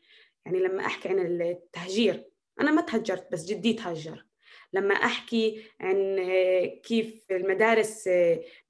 [0.46, 2.24] يعني لما أحكي عن التهجير
[2.60, 4.26] أنا ما تهجرت بس جدي تهجر.
[4.72, 6.16] لما أحكي عن
[6.82, 8.08] كيف المدارس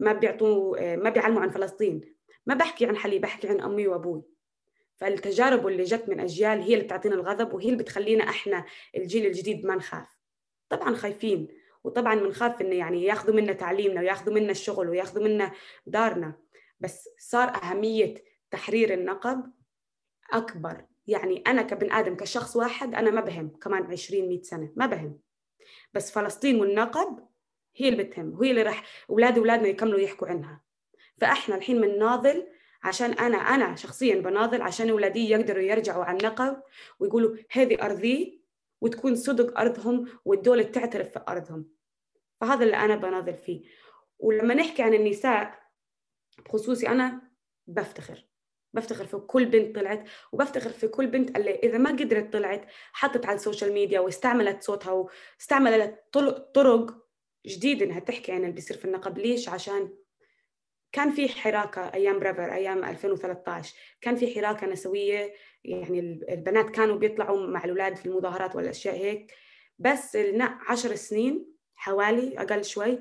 [0.00, 2.00] ما بيعطوا ما بيعلموا عن فلسطين
[2.46, 4.22] ما بحكي عن حليب بحكي عن أمي وأبوي.
[4.96, 8.64] فالتجارب اللي جت من أجيال هي اللي بتعطينا الغضب وهي اللي بتخلينا إحنا
[8.96, 10.08] الجيل الجديد ما نخاف.
[10.68, 11.48] طبعا خايفين.
[11.84, 15.52] وطبعا بنخاف إنه يعني ياخذوا منا تعليمنا وياخذوا منا الشغل وياخذوا منا
[15.86, 16.34] دارنا.
[16.80, 18.14] بس صار أهمية
[18.50, 19.52] تحرير النقب
[20.32, 20.84] أكبر.
[21.06, 25.18] يعني أنا كبن آدم كشخص واحد أنا ما بهم كمان 20 100 سنة ما بهم.
[25.92, 27.28] بس فلسطين والنقب
[27.76, 30.60] هي اللي بتهم وهي اللي راح أولاد أولادنا يكملوا يحكوا عنها.
[31.18, 32.46] فإحنا الحين بنناضل
[32.82, 36.62] عشان أنا أنا شخصيا بناضل عشان أولادي يقدروا يرجعوا على النقب
[36.98, 38.39] ويقولوا هذه أرضي
[38.80, 41.68] وتكون صدق أرضهم والدولة تعترف في أرضهم.
[42.40, 43.62] فهذا اللي أنا بناضل فيه.
[44.18, 45.60] ولما نحكي عن النساء
[46.44, 47.30] بخصوصي أنا
[47.66, 48.26] بفتخر.
[48.72, 53.26] بفتخر في كل بنت طلعت وبفتخر في كل بنت اللي إذا ما قدرت طلعت حطت
[53.26, 56.04] على ال social media واستعملت صوتها واستعملت
[56.54, 56.96] طرق
[57.46, 59.18] جديدة إنها تحكي عن اللي بيصير في النقب.
[59.18, 59.94] ليش؟ عشان
[60.92, 67.46] كان في حراكة أيام بريفر أيام 2013 كان في حراكة نسوية يعني البنات كانوا بيطلعوا
[67.46, 69.32] مع الأولاد في المظاهرات والأشياء هيك.
[69.78, 70.18] بس
[70.68, 72.98] عشر سنين حوالي أقل شوي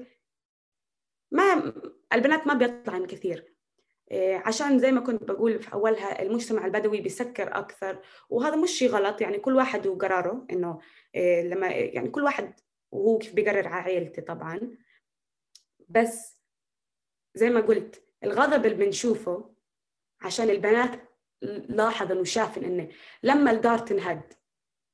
[1.31, 1.73] ما
[2.13, 3.53] البنات ما بيطلعن كثير.
[4.11, 7.99] إيه، عشان زي ما كنت بقول في أولها المجتمع البدوي بيسكر أكثر.
[8.29, 10.79] وهذا مش شيء غلط يعني كل واحد وقراره إنه
[11.15, 12.59] إيه، لما يعني كل واحد
[12.91, 14.77] وهو كيف بيقرر على عائلته طبعا.
[15.89, 16.38] بس
[17.39, 19.53] زي ما قلت الغضب اللي بنشوفه
[20.21, 21.09] عشان البنات
[21.69, 22.89] لاحظوا وشافن انه
[23.23, 24.33] لما الدار تنهد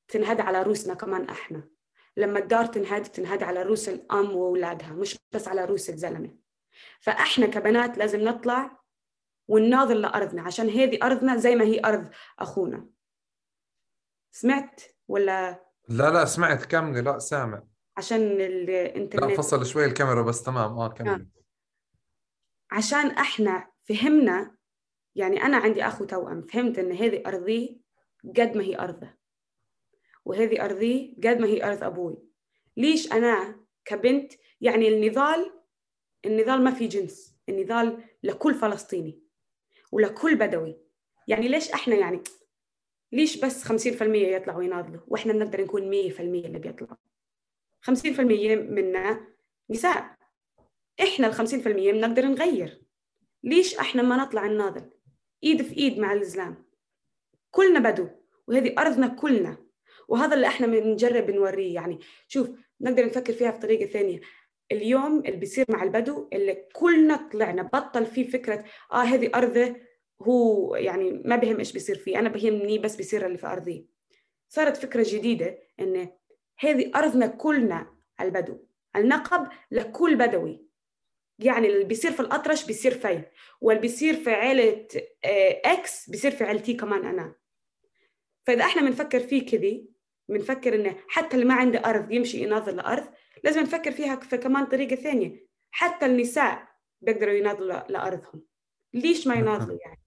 [0.08, 1.68] تنهد على روسنا كمان إحنا.
[2.16, 6.36] لما الدار تنهد تنهد على روس الأم وأولادها مش بس على روس الزلمة.
[7.00, 8.82] فإحنا كبنات لازم نطلع
[9.48, 12.86] ونناظر لأرضنا عشان هذه أرضنا زي ما هي أرض أخونا.
[14.30, 16.64] سمعت ولا؟ لا لا سمعت.
[16.64, 17.00] كملي.
[17.00, 17.62] لا سامع.
[17.96, 20.78] عشان الانترنت لا فصل شوي الكاميرا بس تمام.
[20.78, 21.10] آه كملي.
[21.10, 21.35] آه.
[22.70, 24.56] عشان إحنا فهمنا
[25.14, 27.80] يعني أنا عندي أخو توأم فهمت إن هذه ارضي
[28.24, 29.14] قد ما هي أرضه.
[30.24, 32.18] وهذه ارضي قد ما هي أرض أبوي.
[32.76, 35.52] ليش أنا كبنت؟ يعني النضال
[36.26, 37.36] النضال ما في جنس.
[37.48, 39.22] النضال لكل فلسطيني
[39.92, 40.78] ولكل بدوي.
[41.28, 42.22] يعني ليش إحنا يعني
[43.12, 46.96] ليش بس 50% يطلعوا يناضلوا؟ وإحنا بنقدر نكون 100% اللي بيطلعوا.
[47.82, 49.26] 50% منا
[49.70, 50.15] نساء.
[51.02, 52.82] إحنا ال 50% بنقدر نغير.
[53.44, 54.90] ليش إحنا ما نطلع نناضل
[55.44, 56.66] إيد في إيد مع الإسلام.
[57.50, 58.08] كلنا بدو
[58.48, 59.56] وهذه أرضنا كلنا.
[60.08, 61.74] وهذا اللي إحنا بنجرب نوريه.
[61.74, 64.20] يعني شوف نقدر نفكر فيها بطريقه ثانية.
[64.72, 69.76] اليوم اللي بيصير مع البدو اللي كلنا طلعنا بطل فيه فكرة آه هذه أرضه
[70.22, 72.18] هو يعني ما بهم إيش بيصير فيه.
[72.18, 73.88] أنا بهمني بس بيصير اللي في أرضي.
[74.48, 76.08] صارت فكرة جديدة ان
[76.58, 78.58] هذه أرضنا كلنا البدو.
[78.96, 80.65] النقب لكل بدوي.
[81.38, 83.22] يعني اللي بيصير في الأطرش بيصير في
[83.60, 84.86] واللي بيصير في عيلة
[85.24, 87.34] آه، إكس بيصير في عيلتي كمان أنا.
[88.46, 89.90] فإذا إحنا بنفكر فيه كذي
[90.28, 93.06] بنفكر إنه حتى اللي ما عنده أرض يمشي يناظر لارض
[93.44, 95.46] لازم نفكر فيها في كمان طريقة ثانية.
[95.70, 96.68] حتى النساء
[97.00, 98.42] بيقدروا يناضلوا لأرضهم.
[98.94, 100.00] ليش ما يناضلوا يعني؟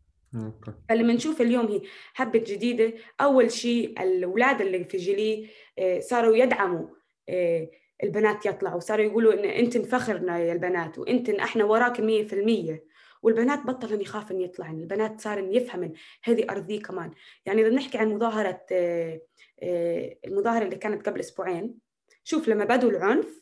[0.89, 1.81] فلما نشوف اليوم هي
[2.15, 2.93] هبة جديدة.
[3.21, 6.87] أول شيء الأولاد اللي في جيلي آه، صاروا يدعموا
[7.29, 7.69] آه،
[8.03, 8.79] البنات يطلعوا.
[8.79, 12.89] صاروا يقولوا إن أنت فخرنا يا البنات وأنت إحنا وراك مية في المية.
[13.21, 17.11] والبنات بطلن يخاف إن يطلع البنات صار إن يفهم هذه أرضي كمان.
[17.45, 19.21] يعني إذا نحكي عن مظاهرة آه،
[20.25, 21.79] المظاهرة اللي كانت قبل أسبوعين
[22.23, 23.41] شوف لما بدوا العنف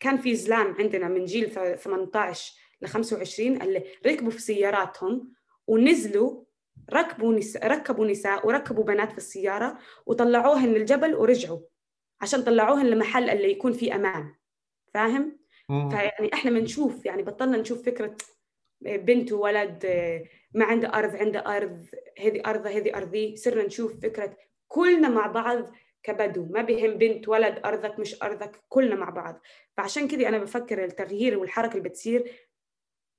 [0.00, 5.32] كان في زلام عندنا من جيل 18 ل 25 اللي ركبوا في سياراتهم
[5.66, 6.44] ونزلوا
[6.92, 11.60] ركبوا نساء ركبوا نساء وركبوا بنات في السيارة وطلعوهن للجبل ورجعوا.
[12.20, 14.34] عشان طلعوهن لمحل اللي يكون فيه أمان.
[14.94, 15.38] فاهم؟
[15.90, 18.16] فيعني إحنا بنشوف يعني بطلنا نشوف فكرة
[18.80, 19.86] بنت وولد
[20.54, 21.86] ما عنده أرض عنده أرض
[22.18, 24.36] هذه أرضة هذه أرضي صرنا نشوف فكرة
[24.68, 26.46] كلنا مع بعض كبدو.
[26.50, 29.40] ما بهم بنت ولد أرضك مش أرضك كلنا مع بعض.
[29.76, 32.48] فعشان كذا أنا بفكر التغيير والحركة اللي بتصير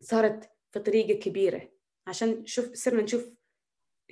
[0.02, 1.70] صارت في طريقة كبيرة.
[2.08, 3.30] عشان شوف صرنا نشوف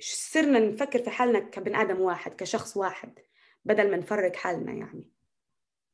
[0.00, 3.18] صرنا نفكر في حالنا كبن آدم واحد كشخص واحد.
[3.66, 5.08] بدل ما نفرق حالنا يعني.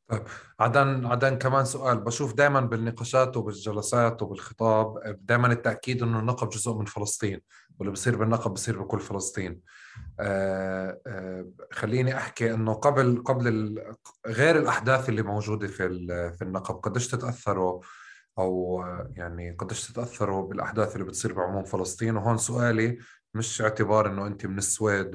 [0.09, 0.23] طيب
[0.61, 2.01] عدن عدن كمان سؤال.
[2.01, 7.41] بشوف دائما بالنقاشات وبالجلسات وبالخطاب دائما التأكيد إنه النقب جزء من فلسطين
[7.79, 9.61] واللي بصير بالنقب بصير بكل فلسطين.
[10.21, 13.83] آه آه خليني أحكي إنه قبل قبل
[14.27, 15.89] غير الأحداث اللي موجودة في
[16.39, 17.81] في النقب قديش تتأثروا؟
[18.39, 18.85] أو
[19.17, 22.99] يعني قديش تتأثروا بالأحداث اللي بتصير بعموم فلسطين؟ وهون سؤالي
[23.35, 25.11] مش اعتبار إنه أنت من السويد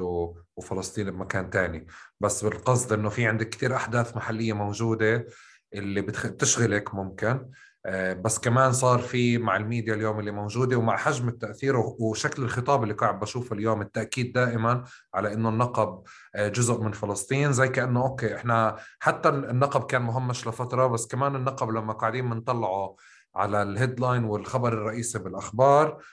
[0.57, 1.87] وفلسطين بمكان تاني
[2.19, 5.25] بس بالقصد إنه في عندك كثير أحداث محلية موجودة
[5.73, 7.49] اللي بتشغلك ممكن.
[7.85, 12.83] آه، بس كمان صار في مع الميديا اليوم اللي موجودة ومع حجم التأثير وشكل الخطاب
[12.83, 16.03] اللي قاعد بشوفه اليوم التأكيد دائما على إنه النقب
[16.35, 21.35] آه، جزء من فلسطين زي كأنه okay إحنا حتى النقب كان مهمش لفترة بس كمان
[21.35, 22.95] النقب لما قاعدين بنطلعه
[23.35, 26.03] على ال headline والخبر الرئيسي بالأخبار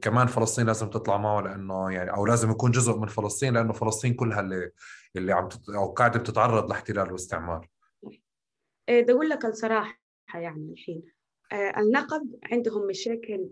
[0.00, 4.14] كمان فلسطين لازم تطلع معه لأنه يعني أو لازم يكون جزء من فلسطين لأنه فلسطين
[4.14, 4.70] كلها اللي
[5.16, 5.68] اللي عم تت...
[5.68, 7.68] أو قاعدة بتتعرض لاحتلال واستعمار.
[8.88, 10.00] إيه، بدي أقول لك الصراحة
[10.34, 11.02] يعني الحين
[11.52, 13.50] آه، النقب عندهم مشاكل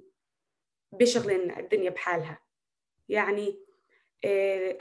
[0.92, 2.38] بيشغلين الدنيا بحالها.
[3.08, 3.66] يعني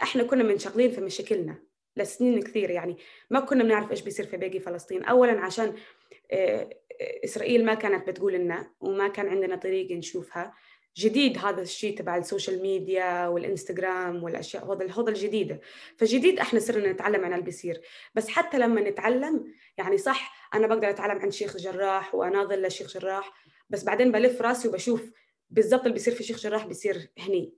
[0.03, 1.63] إحنا كنا منشغلين في مشاكلنا
[1.97, 2.69] لسنين كثير.
[2.69, 2.97] يعني
[3.29, 5.03] ما كنا بنعرف إيش بيصير في باقي فلسطين.
[5.03, 5.75] اولا عشان
[7.23, 10.53] إسرائيل ما كانت بتقول لنا وما كان عندنا طريقة نشوفها.
[10.97, 15.61] جديد هذا الشيء تبع ال social media والإنستغرام والأشياء هذا هذا الجديده
[15.97, 17.81] فجديد إحنا صرنا نتعلم عن اللي بيصير.
[18.15, 23.33] بس حتى لما نتعلم يعني صح أنا بقدر أتعلم عن شيخ جراح وأناظر لشيخ جراح
[23.69, 25.11] بس بعدين بلف راسي وبشوف
[25.49, 27.53] بالضبط اللي بيصير في شيخ جراح بيصير هني.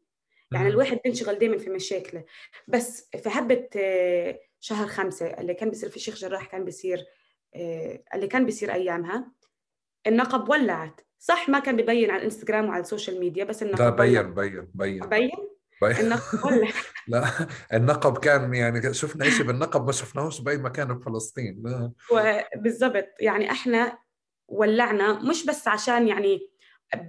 [0.51, 2.25] يعني الواحد بينشغل دائما في مشاكله.
[2.67, 7.05] بس في هبة آه، شهر خمسة اللي كان بيصير في شيخ جراح كان بيصير
[7.55, 9.31] آه، اللي كان بيصير أيامها
[10.07, 11.06] النقب ولعت.
[11.19, 14.67] صح ما كان ببين على الانستغرام وعلى ال social media بس النقب لا بين بين
[14.73, 14.99] بين.
[14.99, 15.31] بين؟
[15.83, 16.67] النقب
[17.07, 21.63] لا النقب كان يعني شفنا شيء بالنقب ما شفناهوش بأي مكان بفلسطين.
[22.55, 23.97] بالضبط يعني إحنا
[24.47, 26.49] ولعنا مش بس عشان يعني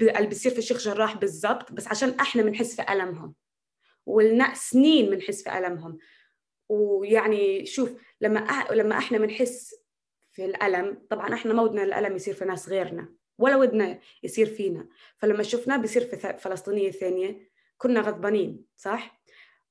[0.03, 3.35] اللي بيصير في الشيخ جراح بالضبط بس عشان إحنا بنحس في ألمهم.
[4.07, 5.99] ولنا سنين بنحس في ألمهم.
[6.69, 9.75] ويعني شوف لما أح لما إحنا بنحس
[10.33, 13.18] في الألم طبعا إحنا ما ودنا الالم يصير في ناس غيرنا.
[13.39, 14.89] ولا ودنا يصير فينا.
[15.19, 19.23] فلما شفناه بيصير في فلسطينية ثانية كنا غضبانين صح؟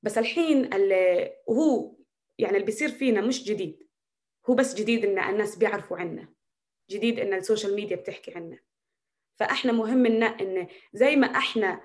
[0.02, 1.96] بس الحين اللي وهو
[2.38, 3.88] يعني اللي بيصير فينا مش جديد.
[4.50, 6.28] هو بس جديد إن الناس بيعرفوا عنا
[6.90, 8.58] جديد إن ال social media بتحكي عنا
[9.36, 11.80] فإحنا مهم ان زي ما إحنا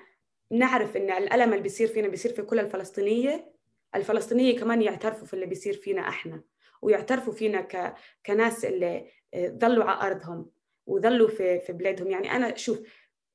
[0.51, 3.53] نعرف إن الألم اللي بيصير فينا بيصير في كل الفلسطينية
[3.95, 6.43] الفلسطينية كمان يعترفوا في اللي بيصير فينا إحنا
[6.81, 7.95] ويعترفوا فينا ك...
[8.25, 10.51] كناس اللي ظلوا على أرضهم.
[10.85, 12.79] وظلوا في في بلادهم يعني أنا شوف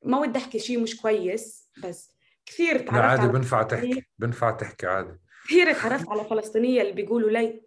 [0.03, 4.87] ما ودي أحكي شيء مش كويس بس كثير تعرفت عادي على بنفع تحكي بنفع تحكي
[4.87, 7.63] عادي كثير تعرفت على فلسطينية اللي بيقولوا لي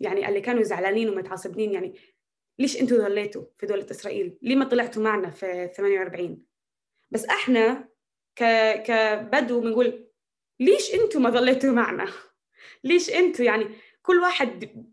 [0.00, 1.94] يعني اللي كانوا زعلانين ومتعصبين يعني
[2.58, 6.42] ليش أنتم ظليتوا في دولة إسرائيل؟ ليه ما طلعتوا معنا في 48
[7.10, 7.88] بس إحنا
[8.36, 8.44] ك
[8.82, 10.08] كبدو بنقول
[10.60, 12.06] ليش أنتم ما ظليتوا معنا؟
[12.84, 13.68] ليش أنتم يعني
[14.02, 14.86] كل واحد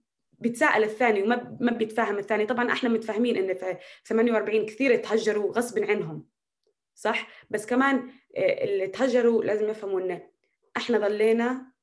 [0.43, 2.45] بيتساءل الثاني وما ما بيتفاهم الثاني.
[2.45, 6.25] طبعا إحنا متفاهمين إن في 48 كثير تهجروا غصب عنهم
[6.95, 10.21] صح؟ بس كمان آه، اللي تهجروا لازم يفهموا انه
[10.77, 11.73] إحنا ظلينا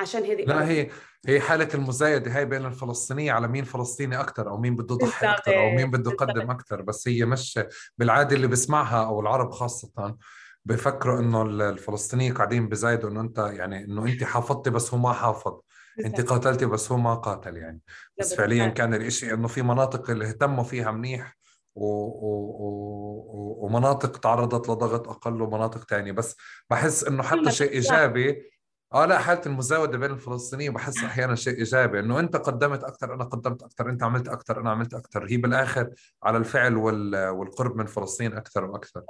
[0.00, 0.90] عشان هذه لا هي
[1.26, 5.58] هي حالة المزايدة هاي بين الفلسطينية على مين فلسطيني أكثر أو مين بده يضحي أكثر
[5.58, 7.60] أو مين بده يقدم أكثر بس هي مش
[7.98, 10.16] بالعادة اللي بسمعها أو العرب خاصة
[10.64, 15.60] بفكروا إنه الفلسطينية قاعدين بزايدوا إنه أنت يعني إنه أنت حافظتي بس هو ما حافظ.
[15.98, 17.80] انت قاتلتي بس هو ما قاتل يعني.
[18.18, 21.38] بس فعليا كان الإشي إنه في مناطق اللي اهتموا فيها منيح
[21.74, 21.86] و...
[21.86, 22.28] و...
[22.58, 23.66] و...
[23.66, 26.12] ومناطق تعرضت لضغط أقل ومناطق تانية.
[26.12, 26.36] بس
[26.70, 28.52] بحس إنه حتى شيء إيجابي
[28.94, 32.00] آه لا حالة المزاوده بين الفلسطينيين بحس أحيانا شيء إيجابي.
[32.00, 35.90] إنه أنت قدمت أكثر أنا قدمت أكثر أنت عملت أكثر أنا عملت أكثر هي بالآخر
[36.22, 37.28] على الفعل وال...
[37.28, 39.02] والقرب من فلسطين أكثر وأكثر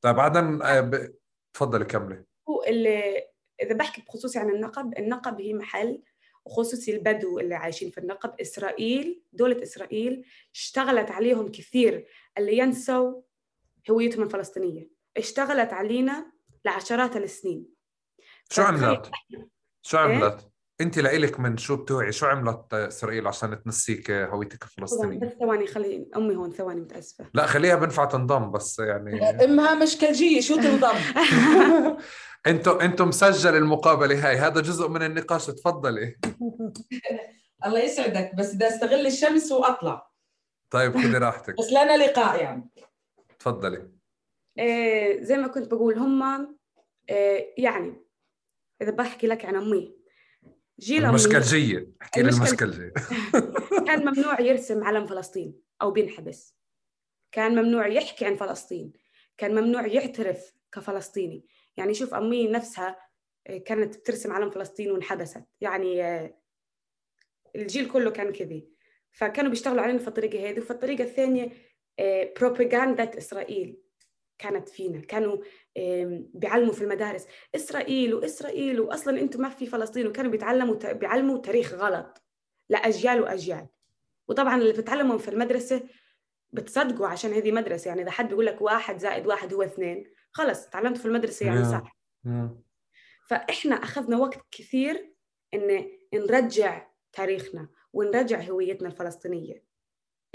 [0.00, 1.08] طيب بعدين آه،.
[1.54, 2.24] تفضلي كملي.
[2.68, 3.27] اللي
[3.62, 6.02] إذا بحكي بخصوصي عن النقب النقب هي محل
[6.44, 12.06] وخصوصي البدو اللي عايشين في النقب إسرائيل دولة إسرائيل اشتغلت عليهم كثير
[12.38, 13.22] اللي ينسوا
[13.90, 16.32] هويتهم الفلسطينية اشتغلت علينا
[16.64, 17.66] لعشرات السنين
[18.50, 19.10] شو عملت؟
[19.82, 20.50] شو عملت؟
[20.80, 26.08] أنت لإلك من شو بتوعي؟ شو عملت إسرائيل عشان تنسيك هويتك الفلسطينية؟ بس ثواني خلي
[26.16, 27.24] أمي هون ثواني متأسفة.
[27.34, 30.96] لا خليها بنفع تنضم بس يعني أمها مش كلجية شو تنضم؟
[32.46, 36.16] أنتوا أنتوا مسجل المقابلة هاي هذا جزء من النقاش تفضلي.
[37.66, 40.10] الله يسعدك بس بدي أستغل الشمس وأطلع.
[40.70, 41.54] طيب خذي راحتك.
[41.58, 42.70] بس لنا لقاء يعني.
[43.38, 43.88] تفضلي.
[44.58, 46.56] إيه زي ما كنت بقول هم
[47.10, 48.04] إيه يعني
[48.82, 49.97] إذا بحكي لك عن أمي
[50.80, 52.92] جيل المشكلجيه احكي لي المشكلجيه
[53.86, 56.56] كان ممنوع يرسم علم فلسطين أو بينحبس.
[57.32, 58.92] كان ممنوع يحكي عن فلسطين.
[59.36, 61.46] كان ممنوع يعترف كفلسطيني.
[61.76, 62.96] يعني شوف أمي نفسها
[63.46, 65.44] آه، كانت بترسم علم فلسطين وانحبست.
[65.60, 66.38] يعني آه،
[67.56, 68.68] الجيل كله كان كذي.
[69.10, 70.58] فكانوا بيشتغلوا علينا في الطريقة هذه.
[70.60, 71.52] وفي الطريقة الثانية
[72.40, 73.78] بروباغندا آه، إسرائيل
[74.38, 75.00] كانت فينا.
[75.00, 75.38] كانوا
[76.34, 82.22] بيعلموا في المدارس إسرائيل وإسرائيل وأصلا أنتم ما في فلسطين وكانوا بيتعلموا بيعلموا تاريخ غلط
[82.68, 83.66] لأجيال وأجيال.
[84.28, 85.82] وطبعا اللي بتعلموا في المدرسة
[86.52, 90.68] بتصدقوا عشان هذه مدرسة يعني إذا حد بيقول لك واحد زائد واحد هو اثنين خلص
[90.68, 91.98] تعلمت في المدرسة يعني صح.
[93.28, 95.12] فإحنا أخذنا وقت كثير
[95.54, 99.64] إن نرجع تاريخنا ونرجع هويتنا الفلسطينية.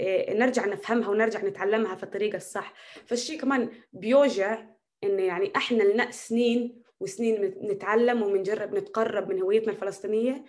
[0.00, 2.74] إيه نرجع نفهمها ونرجع نتعلمها في الطريقة الصح.
[3.06, 4.73] فالشيء كمان بيوجع
[5.04, 10.44] إن يعني إحنا لنا سنين وسنين نتعلم وبنجرب نتقرب من هويتنا الفلسطينية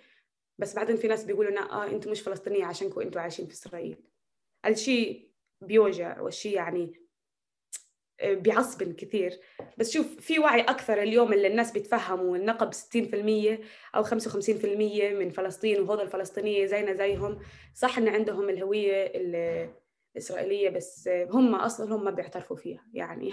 [0.58, 3.96] بس بعدين في ناس بيقولوا لنا آه أنتم مش فلسطينية عشانكم أنتم عايشين في إسرائيل.
[4.66, 5.30] الشيء
[5.60, 7.00] بيوجع والشيء يعني
[8.24, 9.40] بيعصبن كثير.
[9.78, 13.60] بس شوف في وعي أكثر اليوم اللي الناس بيتفهموا النقب 60%
[13.94, 14.64] أو 55%
[15.12, 17.38] من فلسطين وهذا الفلسطينية زينا زيهم.
[17.74, 19.12] صح إن عندهم الهوية
[20.16, 23.32] الإسرائيلية بس هم أصلا هم ما بيعترفوا فيها يعني.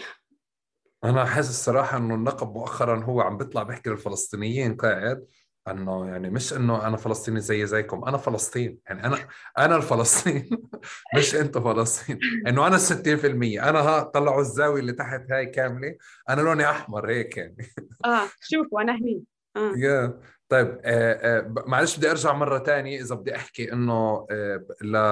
[1.04, 5.26] أنا حاسس الصراحة إنه النقب مؤخرا هو عم بيطلع بيحكي للفلسطينيين قاعد
[5.68, 8.80] إنه يعني مش إنه أنا فلسطيني زي زيكم أنا فلسطين.
[8.86, 9.18] يعني أنا
[9.58, 10.50] أنا الفلسطين.
[11.18, 12.20] مش انت فلسطين.
[12.48, 15.96] إنه أنا 60% أنا ها طلعوا الزاوية اللي تحت هاي كاملة.
[16.30, 17.58] أنا لوني أحمر هيك يعني.
[18.06, 19.24] آه شوف وأنا هني.
[19.56, 19.74] آه.
[19.78, 24.66] يا طيب آه آه معلش بدي أرجع مرة تانية إذا بدي أحكي إنه آه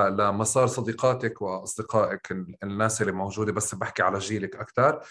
[0.10, 2.32] لمسار صديقاتك وأصدقائك
[2.64, 5.02] الناس اللي موجودة بس بحكي على جيلك أكثر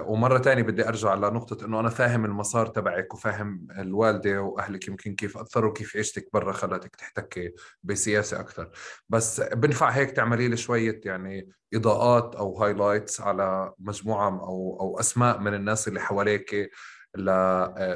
[0.00, 5.38] ومرة تانية بدي أرجع لنقطة إنه أنا فاهم المسار تبعك وفاهم الوالدة وأهلك يمكن كيف
[5.38, 7.52] أثروا كيف عيشتك برا خلتك تحتكي
[7.82, 8.70] بسياسة أكثر.
[9.08, 15.38] بس بنفع هيك تعملي لي شوية يعني إضاءات أو highlights على مجموعة أو أو أسماء
[15.38, 16.70] من الناس اللي حواليك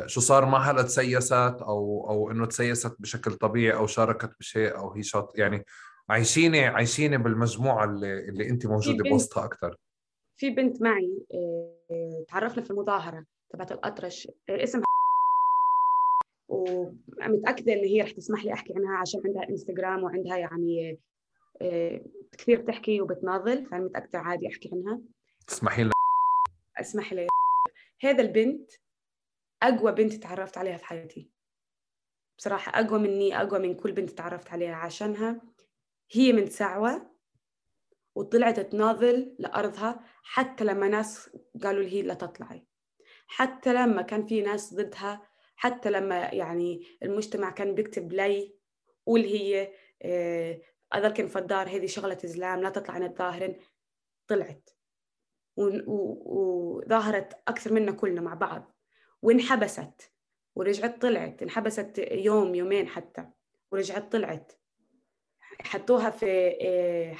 [0.06, 5.02] شو صار معها لتسيست أو أو إنه تسيست بشكل طبيعي أو شاركت بشيء أو هي
[5.02, 5.64] شاط يعني
[6.08, 9.76] عايشيني عايشيني بالمجموعة اللي, اللي أنت موجودة بوسطها أكثر.
[10.42, 14.84] في بنت معي آه، تعرفنا في المظاهرة تبعت الأطرش آه، اسمها
[16.48, 20.98] ومتأكدة إن هي رح تسمح لي أحكي عنها عشان عندها إنستغرام وعندها يعني
[21.62, 22.04] آه،
[22.38, 25.00] كثير بتحكي وبتناضل فأنا متأكدة عادي أحكي عنها.
[25.50, 25.92] اسمحي لنا
[26.80, 27.26] أسمح لي.
[28.02, 28.70] هذا البنت
[29.62, 31.30] أقوى بنت تعرفت عليها في حياتي.
[32.38, 35.40] بصراحة أقوى مني أقوى من كل بنت تعرفت عليها عشانها
[36.12, 37.11] هي من سعوة
[38.14, 41.30] وطلعت تناضل لأرضها حتى لما ناس
[41.62, 42.66] قالوا لي لا تطلعي.
[43.26, 48.54] حتى لما كان في ناس ضدها حتى لما يعني المجتمع كان بيكتب لي
[49.06, 49.72] قول هي
[50.94, 53.56] أذكر في الدار هذه شغلة زلام لا تطلع عن الظاهرين
[54.26, 54.70] طلعت.
[55.56, 58.76] وظاهرت أكثر منا كلنا مع بعض.
[59.22, 60.12] وانحبست
[60.54, 63.26] ورجعت طلعت انحبست يوم يومين حتى
[63.72, 64.52] ورجعت طلعت.
[65.64, 66.56] حطوها في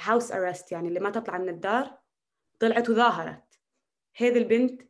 [0.01, 1.97] هاوس آه، ارست يعني اللي ما تطلع من الدار.
[2.59, 3.59] طلعت وظاهرت.
[4.15, 4.81] هذه البنت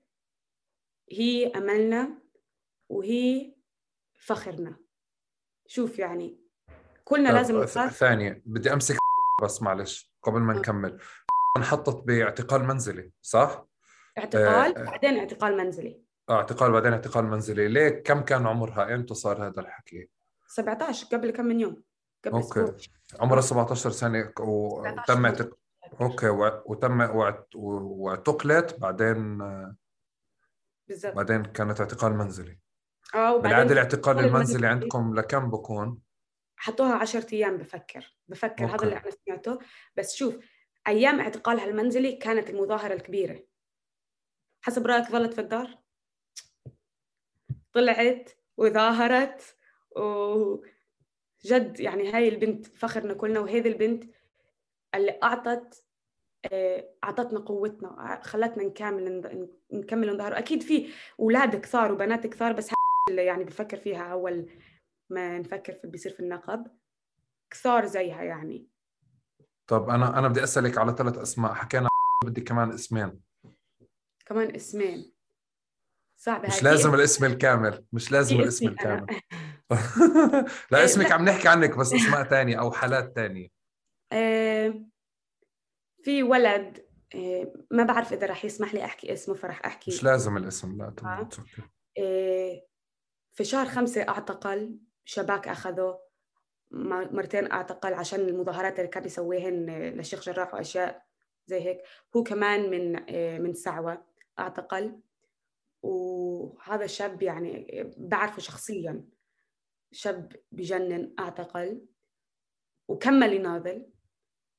[1.12, 2.20] هي أملنا
[2.90, 3.54] وهي
[4.20, 4.76] فخرنا.
[5.68, 6.40] شوف يعني
[7.04, 7.98] كلنا لازم نخاف.
[7.98, 8.96] ثانية بدي أمسك
[9.44, 10.58] بس معلش قبل ما آه.
[10.58, 11.00] نكمل.
[11.58, 13.66] انحطت باعتقال منزلي صح؟
[14.18, 16.04] اعتقال آه بعدين اعتقال منزلي.
[16.30, 17.68] آه اعتقال بعدين اعتقال منزلي.
[17.68, 20.10] ليه؟ كم كان عمرها؟ إمتى صار هذا الحكي.
[20.48, 21.84] 17 قبل كم من يوم.
[22.26, 22.60] قبل okay.
[22.64, 22.78] أسبوع
[23.20, 25.26] عمرها 17 سنة و- 17 وتم.
[25.26, 25.58] اعتق-
[26.02, 26.30] okay
[26.66, 29.38] وتم واعت- واعتقلت بعدين
[30.88, 31.16] بالضبط.
[31.16, 32.60] بعدين كانت اعتقال منزلي.
[33.16, 34.68] آه بالعادة وبعدين الاعتقال المنزلي المنزلي.
[34.68, 36.02] عندكم لكم بكون؟
[36.58, 38.18] حطوها 10 أيام بفكر.
[38.28, 38.86] بفكر هذا okay.
[38.86, 39.60] اللي أنا سمعته.
[39.98, 40.38] بس شوف
[40.88, 43.44] أيام اعتقالها المنزلي كانت المظاهرة الكبيرة.
[44.62, 45.78] حسب رأيك ظلت في الدار؟
[47.74, 49.56] طلعت وظاهرت
[51.46, 54.04] وجد يعني هاي البنت فخرنا كلنا وهذه البنت
[54.96, 55.84] اللي أعطت
[56.52, 60.88] آه، أعطتنا قوتنا خلتنا نكمل نكمل نظهر أكيد في
[61.20, 62.72] أولاد كثار وبنات كثار بس
[63.10, 64.50] اللي يعني بفكر فيها أول
[65.10, 66.68] ما نفكر في بيصير في النقب
[67.52, 68.68] كثار زيها يعني.
[69.68, 71.54] طب أنا أنا بدي أسألك على ثلاث أسماء.
[71.54, 71.90] حكينا
[72.26, 73.20] بدي كمان اسمين.
[74.26, 75.14] كمان اسمين.
[76.18, 76.64] صعبة مش.
[76.64, 78.74] لازم في- الاسم الكامل مش لازم الاسم أنا.
[78.74, 79.08] الكامل.
[80.72, 81.14] لا اسمك لا.
[81.14, 83.48] عم نحكي عنك بس أسماء تانية أو حالات تانية.
[84.12, 84.74] آه،
[86.04, 89.92] في ولد آه، ما بعرف إذا رح يسمح لي أحكي اسمه فرح أحكي.
[89.92, 91.30] مش لازم الاسم لا تمام
[91.98, 92.62] آه.
[93.34, 96.00] في شهر خمسة أعتقل شباك أخذه
[96.72, 101.04] م- مرتين أعتقل عشان المظاهرات اللي كان يسويهن للشيخ جراح وأشياء
[101.48, 101.82] زي هيك.
[102.16, 102.92] هو كمان من
[103.44, 104.06] من سعوة
[104.40, 105.00] أعتقل.
[105.82, 107.68] وهذا الشاب يعني
[107.98, 109.04] بعرفه شخصيا.
[109.94, 111.86] شاب بجنن أعتقل
[112.88, 113.86] وكمل يناضل.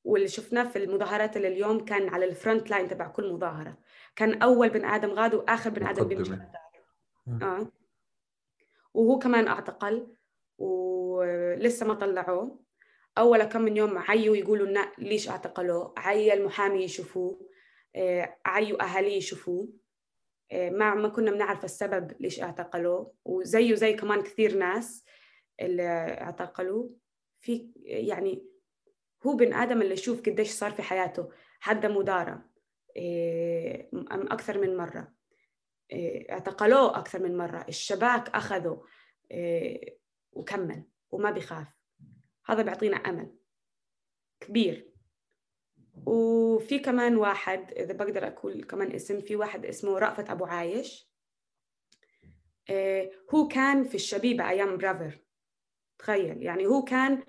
[0.03, 3.77] واللي شفناه في المظاهرات اللي اليوم كان على ال front line تبع كل مظاهرة.
[4.15, 6.33] كان أول بن آدم غاد وآخر بن آدم بيمشي.
[7.41, 7.71] آه.
[8.93, 10.15] وهو كمان أعتقل
[10.57, 12.59] ولسه ما طلعوه.
[13.17, 17.49] أول كم من يوم عيوا يقولوا لنا ليش أعتقلوه؟ عيا المحامي يشوفوه.
[17.95, 19.69] آه، عيوا أهاليه يشوفوه.
[20.51, 23.13] آه، ما ما كنا بنعرف السبب ليش أعتقلوه.
[23.25, 25.05] وزيه زي كمان كثير ناس.
[25.61, 25.87] اللي
[26.21, 26.95] اعتقلوه
[27.39, 28.45] في يعني
[29.25, 31.29] هو بن آدم اللي يشوف قديش صار في حياته
[31.59, 32.49] حدا مدارة
[32.95, 35.13] إيه، أم أكثر من مرة.
[35.91, 37.65] إيه، اعتقلوه أكثر من مرة.
[37.69, 38.85] الشباك أخذوا
[39.31, 39.99] إيه،
[40.31, 41.67] وكمل وما بيخاف.
[42.45, 43.35] هذا بيعطينا أمل
[44.39, 44.91] كبير.
[46.05, 51.11] وفي كمان واحد إذا بقدر أقول كمان اسم في واحد اسمه رأفت أبو عايش.
[52.69, 55.24] إيه، هو كان في الشبيبة أيام برافر
[55.97, 56.43] تخيل.
[56.43, 57.23] يعني هو كان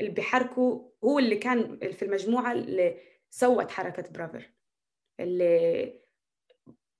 [0.00, 2.98] اللي بيحركوا هو اللي كان في المجموعة اللي
[3.30, 4.52] سوت حركة برافر.
[5.20, 6.00] اللي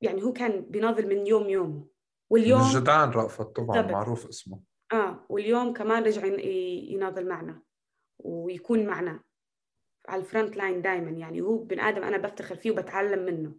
[0.01, 1.87] يعني هو كان بيناضل من يوم يومه
[2.31, 3.93] واليوم الجدعان رأفت طبعا بالضبط.
[3.93, 4.61] معروف اسمه.
[4.93, 7.63] آه واليوم كمان رجع يناضل معنا
[8.19, 9.21] ويكون معنا
[10.09, 13.55] على ال front line دائما يعني هو بن آدم أنا بفتخر فيه وبتعلم منه.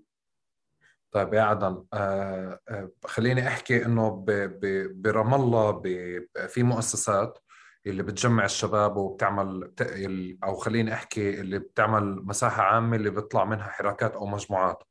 [1.11, 4.25] طيب يا عدن آه آه خليني أحكي إنه
[4.89, 5.81] برام الله
[6.47, 7.39] في مؤسسات
[7.87, 9.71] اللي بتجمع الشباب وبتعمل
[10.43, 14.83] أو خليني أحكي اللي بتعمل مساحة عامة اللي بيطلع منها حراكات أو مجموعات.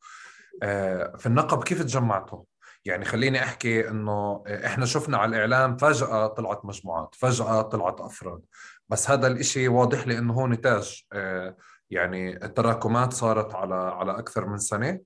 [0.63, 2.43] آه في النقب كيف تجمعتوا؟
[2.85, 8.41] يعني خليني أحكي إنه إحنا شفنا على الإعلام فجأة طلعت مجموعات فجأة طلعت أفراد.
[8.89, 11.05] بس هذا الإشي واضح لي إنه هو نتاج.
[11.13, 11.57] آه
[11.91, 14.89] يعني التراكمات صارت على على أكثر من سنة.
[14.89, 15.01] آه،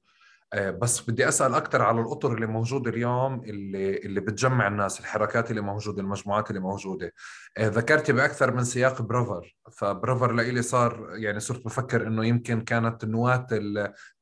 [0.57, 5.61] بس بدي أسأل أكثر على الأطر اللي موجوده اليوم اللي اللي بتجمع الناس الحركات اللي
[5.61, 7.13] موجودة المجموعات اللي موجودة.
[7.59, 13.05] آه، ذكرتي بأكثر من سياق برافر فبرافر لإلي صار يعني صرت بفكر إنه يمكن كانت
[13.05, 13.47] نواة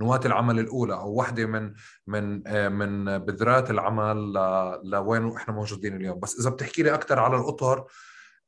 [0.01, 1.73] نواة العمل الأولى أو واحدة من
[2.07, 4.33] من آه، من بذرات العمل
[4.85, 6.21] لوين إحنا موجودين اليوم.
[6.21, 7.87] بس إذا بتحكي لي أكثر على الأطر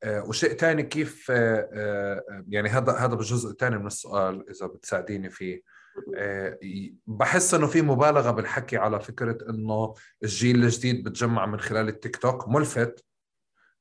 [0.03, 5.31] آه، وشيء ثاني كيف آه، آه، يعني هذا هذا بالجزء الثاني من السؤال إذا بتساعديني
[5.31, 5.55] فيه.
[5.57, 5.78] آه،
[7.07, 12.49] بحس إنه في مبالغة بالحكي على فكرة إنه الجيل الجديد بتجمع من خلال التيك توك
[12.49, 13.05] ملفت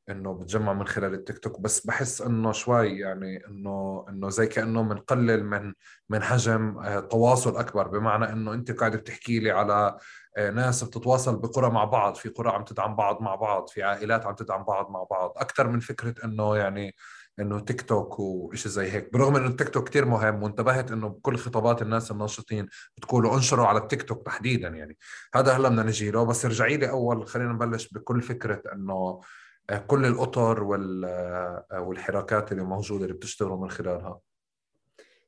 [0.10, 4.82] إنه بتجمع من خلال التيك توك بس بحس إنه شوي يعني إنه إنه زي كأنه
[4.82, 5.74] بنقلل من
[6.10, 9.98] من حجم آه، تواصل أكبر بمعنى إنه أنت قاعد بتحكي لي على
[10.38, 14.26] آه، ناس بتتواصل بقرى مع بعض في قرى عم تدعم بعض مع بعض في عائلات
[14.26, 16.96] عم تدعم بعض مع بعض أكثر من فكرة إنه يعني
[17.40, 19.14] إنه تيك توك وشيء زي هيك.
[19.14, 22.68] برغم إنه التيك توك كثير مهم وانتبهت إنه بكل خطابات الناس الناشطين
[22.98, 24.98] بتقولوا انشروا على التيك توك تحديدا يعني.
[25.36, 26.26] هذا هلأ بدنا نجي له.
[26.26, 29.22] بس ارجعي لي أول خلينا نبلش بكل فكرة إنه
[29.70, 34.20] آه، كل الأطر وال آه، والحراكات اللي موجودة اللي بتشتغلوا من خلالها.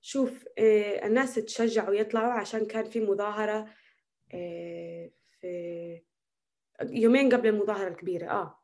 [0.01, 3.65] شوف آه، الناس تشجعوا يطلعوا عشان كان في مظاهرة
[4.33, 5.09] آه،
[5.41, 6.01] في
[6.83, 8.59] يومين قبل المظاهرة الكبيرة آه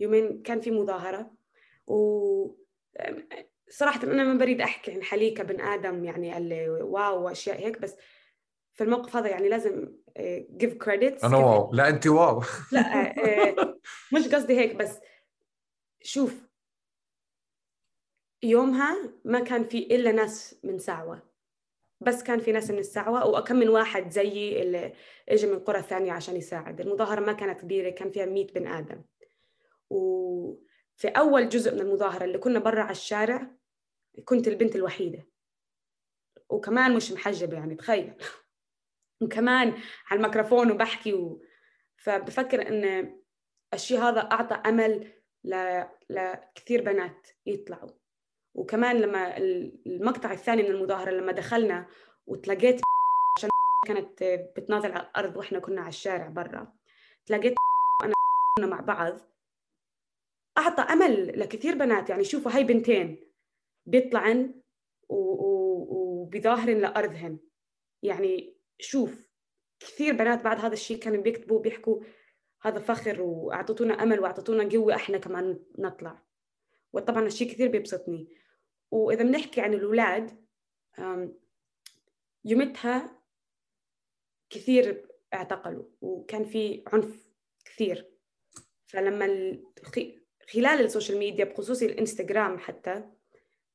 [0.00, 1.30] يومين كان في مظاهرة.
[1.86, 2.65] و
[3.68, 7.96] صراحة أنا ما بريد أحكي عن حالي كبن آدم يعني اللي wow وأشياء هيك بس
[8.74, 9.92] في الموقف هذا يعني لازم
[10.56, 11.72] give credits أنا wow.
[11.72, 12.42] لا أنت wow.
[12.72, 13.78] لا آه،
[14.14, 14.98] مش قصدي هيك بس
[16.02, 16.46] شوف
[18.42, 21.22] يومها ما كان في إلا ناس من سعوه
[22.00, 24.92] بس كان في ناس من السعوه وكم من واحد زيي اللي
[25.28, 26.80] اجى من قرى ثانية عشان يساعد.
[26.80, 29.02] المظاهرة ما كانت كبيرة كان فيها 100 بني آدم.
[30.96, 33.50] وفي أول جزء من المظاهرة اللي كنا برا على الشارع
[34.24, 35.26] كنت البنت الوحيدة.
[36.48, 38.14] وكمان مش محجبه يعني تخيل.
[39.22, 39.68] وكمان
[40.10, 41.42] على الميكروفون وبحكي و...
[41.96, 43.14] فبفكر إن
[43.74, 45.12] الشيء هذا أعطى أمل
[45.44, 45.82] ل...
[46.10, 47.90] لكثير بنات يطلعوا.
[48.54, 49.36] وكمان لما
[49.86, 51.86] المقطع الثاني من المظاهرة لما دخلنا
[52.26, 52.80] وتلاقيت
[53.38, 53.50] عشان
[53.86, 54.22] كانت
[54.56, 56.72] بتناضل على الأرض وإحنا كنا على الشارع برا
[57.26, 57.54] تلاقيت
[58.58, 59.35] كنا مع بعض.
[60.58, 62.10] أعطى أمل لكثير بنات.
[62.10, 63.30] يعني شوفوا هاي بنتين
[63.86, 64.60] بيطلعن
[65.08, 67.38] وبيظاهرن لأرضهن.
[68.02, 69.30] يعني شوف
[69.80, 72.02] كثير بنات بعد هذا الشيء كانوا بيكتبوا بيحكوا
[72.62, 76.22] هذا فخر واعطتونا أمل واعطتونا قوة إحنا كمان نطلع.
[76.92, 78.28] وطبعا الشيء كثير بيبسطني.
[78.90, 80.46] وإذا بنحكي عن الأولاد
[82.44, 83.22] يومتها
[84.50, 87.28] كثير اعتقلوا وكان في عنف
[87.64, 88.10] كثير.
[88.86, 89.58] فلما
[90.52, 93.04] خلال السوشيال ميديا بخصوص الإنستغرام حتى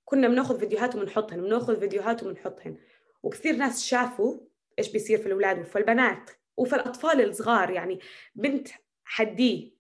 [0.06, 2.78] كنا بناخذ فيديوهات وبنحطهن بناخذ فيديوهات وبنحطهن.
[3.24, 4.38] وكثير ناس شافوا
[4.80, 7.70] إيش بيصير في الأولاد وفي البنات وفي الأطفال الصغار.
[7.70, 8.00] يعني
[8.36, 8.68] بنت
[9.04, 9.72] حديه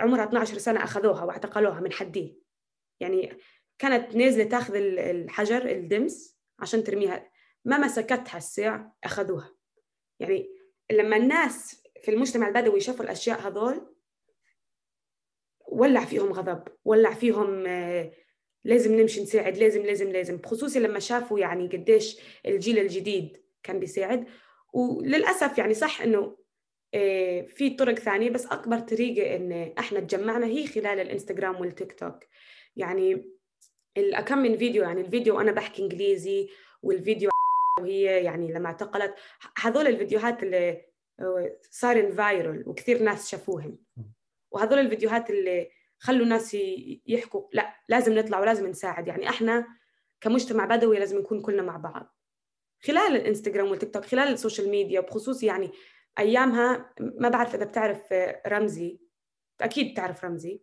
[0.00, 2.34] عمرها 12 سنة أخذوها واعتقلوها من حديه
[3.00, 3.38] يعني
[3.78, 7.30] كانت نازلة تاخذ الحجر الدمس عشان ترميها.
[7.64, 9.54] ما مسكتها الساع أخذوها.
[10.20, 10.50] يعني
[10.92, 13.94] لما الناس في المجتمع البدوي شافوا الأشياء هذول
[15.72, 17.66] ولع فيهم غضب ولع فيهم
[18.64, 20.36] لازم نمشي نساعد لازم لازم لازم.
[20.36, 24.26] بخصوصي لما شافوا يعني قديش الجيل الجديد كان بيساعد.
[24.72, 26.36] وللأسف يعني صح إنه
[27.46, 32.24] في طرق ثانية بس أكبر طريقة إن إحنا تجمعنا هي خلال الإنستغرام والتيك توك.
[32.76, 33.30] يعني
[33.96, 36.48] الأكم من فيديو يعني الفيديو أنا بحكي إنجليزي
[36.82, 37.30] والفيديو
[37.80, 39.14] وهي يعني لما اعتقلت
[39.58, 40.82] هذول الفيديوهات اللي
[41.70, 43.78] صار viral وكثير ناس شافوهم
[44.50, 46.56] وهذول الفيديوهات اللي خلوا الناس
[47.06, 49.08] يحكوا لا لازم نطلع ولازم نساعد.
[49.08, 49.66] يعني إحنا
[50.20, 52.16] كمجتمع بدوي لازم نكون كلنا مع بعض.
[52.84, 55.70] خلال الانستغرام والتيك توك خلال ال social media وبخصوص يعني
[56.18, 58.14] أيامها ما بعرف إذا بتعرف
[58.46, 59.00] رمزي.
[59.60, 60.62] أكيد بتعرف رمزي.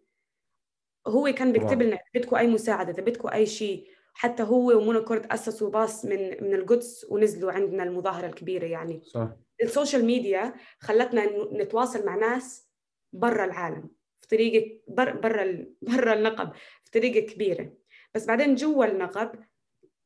[1.08, 3.88] هو كان بيكتب لنا اذا بدكم أي مساعدة إذا بدكم أي شيء.
[4.14, 9.02] حتى هو ومونو كورد أسسوا باص من من القدس ونزلوا عندنا المظاهرة الكبيرة يعني.
[9.04, 9.30] صح.
[9.62, 12.65] ال social media خلتنا نتواصل مع ناس
[13.20, 13.90] برا العالم
[14.22, 15.14] في طريقة برا
[15.82, 16.54] برا النقب
[16.84, 17.74] في طريقة كبيرة.
[18.16, 19.32] بس بعدين جوا النقب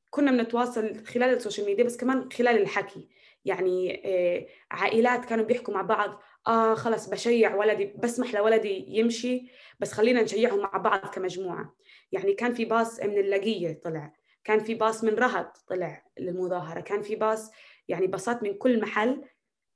[0.10, 3.10] كنا بنتواصل خلال ال social media بس كمان خلال الحكي.
[3.46, 9.92] يعني آه، عائلات كانوا بيحكوا مع بعض آه خلص بشيع ولدي بسمح لولدي يمشي بس
[9.92, 11.76] خلينا نشيعهم مع بعض كمجموعة.
[12.12, 17.02] يعني كان في باص من اللقية طلع كان في باص من رهط طلع للمظاهرة كان
[17.02, 17.52] في باص
[17.88, 19.22] يعني باصات من كل محل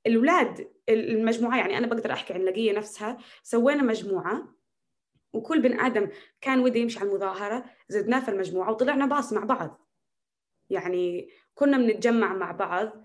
[0.06, 3.18] الاولاد المجموعة يعني أنا بقدر أحكي عن اللقيه نفسها.
[3.42, 4.54] سوينا مجموعة
[5.32, 6.08] وكل بن آدم
[6.40, 7.64] كان وده يمشي على المظاهرة.
[7.88, 9.88] زدناه في المجموعة وطلعنا باص مع بعض.
[10.70, 13.04] يعني كنا بنتجمع مع بعض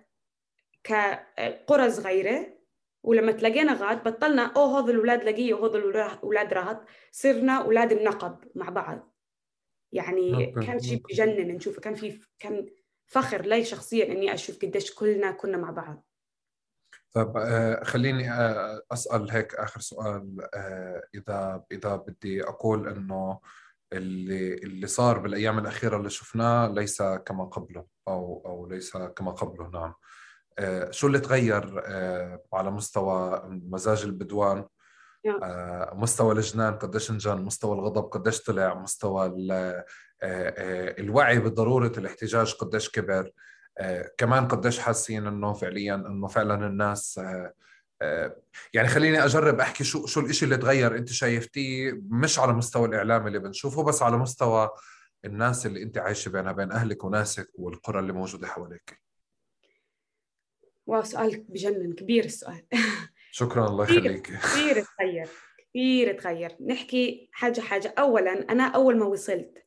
[0.83, 2.59] كقرى صغيرة.
[3.03, 8.69] ولما تلاقينا غاد بطلنا اوه هذول الاولاد لقيه وهذول الاولاد رهط صرنا أولاد النقب مع
[8.69, 9.15] بعض.
[9.91, 11.81] يعني كان شيء بجنن نشوفه.
[11.81, 12.69] كان في كان
[13.05, 16.08] فخر لي شخصيا إني أشوف قديش كلنا كنا مع بعض.
[17.13, 23.39] طب آه خليني آه أسأل هيك آخر سؤال آه إذا إذا بدي أقول إنه
[23.93, 29.69] اللي اللي صار بالأيام الأخيرة اللي شفناه ليس كما قبله أو أو ليس كما قبله
[29.69, 29.93] نعم.
[30.91, 31.83] شو اللي تغير
[32.53, 34.65] على مستوى مزاج البدوان؟
[35.93, 39.33] مستوى الجنان قديش انجن مستوى الغضب قديش طلع مستوى
[40.99, 43.31] الوعي بضرورة الاحتجاج قديش كبر؟
[44.17, 47.19] كمان قديش حاسين إنه فعليا إنه فعلا الناس
[48.73, 53.27] يعني خليني أجرب أحكي شو شو الشيء اللي تغير أنت شايفتيه مش على مستوى الإعلام
[53.27, 54.69] اللي بنشوفه بس على مستوى
[55.25, 59.01] الناس اللي أنت عايشة بينها بين أهلك وناسك والقرى اللي موجودة حواليك.
[60.87, 62.65] واو سؤال بجنن كبير السؤال.
[63.31, 64.27] شكرا الله يخليك.
[64.27, 66.57] كثير تغير كثير تغير.
[66.65, 67.93] نحكي حاجة حاجة.
[67.99, 69.65] أولا أنا أول ما وصلت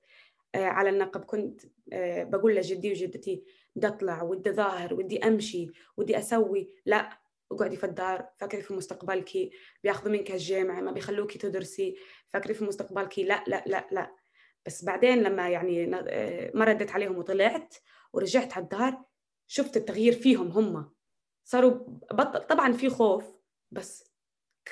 [0.55, 1.61] آه، على النقب كنت
[1.93, 3.45] آه، بقول لجدي وجدتي
[3.77, 6.70] بدي أطلع ودي أظاهر ودي أمشي ودي أسوي.
[6.87, 7.18] لا
[7.53, 9.51] اقعدي في الدار فكري في مستقبلك
[9.85, 11.97] بياخذوا منك الجامعة ما بيخلوكي تدرسي
[12.29, 13.18] فكري في مستقبلك.
[13.18, 14.16] لا لا لا لا.
[14.66, 17.75] بس بعدين لما يعني آه، ما ردت عليهم وطلعت
[18.12, 19.05] ورجعت على الدار
[19.47, 20.93] شفت التغيير فيهم هم.
[21.45, 21.70] صاروا
[22.12, 23.25] بطل طبعا في خوف
[23.70, 24.12] بس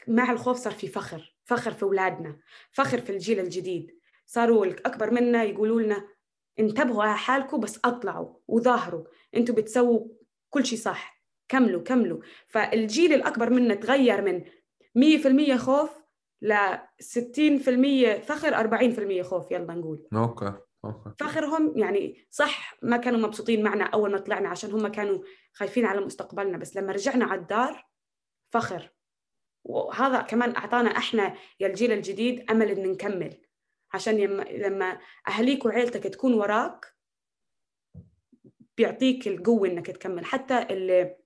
[0.08, 2.40] مع الخوف صار في فخر فخر في أولادنا
[2.72, 3.98] فخر في الجيل الجديد.
[4.26, 6.08] صاروا الأكبر منا يقولوا لنا
[6.60, 9.04] انتبهوا على حالكم بس اطلعوا وظاهروا.
[9.36, 10.08] أنتوا بتسووا
[10.50, 11.20] كل شيء صح.
[11.48, 12.20] كملوا كملوا.
[12.46, 14.44] فالجيل الأكبر منا تغير من
[14.94, 15.90] 100% خوف
[16.42, 16.54] ل
[17.00, 20.08] 60% فخر 40% خوف يلا نقول.
[20.14, 20.52] okay
[20.84, 21.10] okay.
[21.18, 25.18] فخرهم يعني صح ما كانوا مبسوطين معنا أول ما طلعنا عشان هم كانوا
[25.52, 27.86] خايفين على مستقبلنا بس لما رجعنا على الدار
[28.52, 28.90] فخر.
[29.64, 33.40] وهذا كمان أعطانا إحنا يا الجيل الجديد أمل ان نكمل.
[33.92, 34.16] عشان
[34.50, 36.94] لما أهليك وعيلتك تكون وراك
[38.76, 40.24] بيعطيك القوة إنك تكمل.
[40.24, 41.16] حتى اللي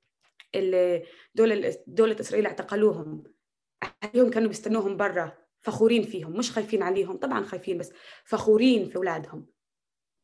[0.54, 1.04] اللي
[1.34, 3.24] دول دولة إسرائيل اعتقلوهم.
[4.04, 6.36] اهلهم كانوا بيستنوهم برا فخورين فيهم.
[6.36, 7.16] مش خايفين عليهم.
[7.16, 7.92] طبعا خايفين بس
[8.24, 9.46] فخورين في أولادهم.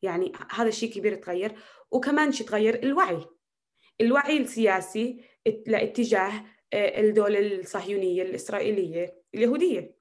[0.03, 1.55] يعني هذا شيء كبير تغير
[1.91, 3.25] وكمان شيء تغير الوعي.
[4.01, 5.25] الوعي السياسي
[5.67, 9.97] لاتجاه آه، الدولة الصهيونية الإسرائيلية اليهودية.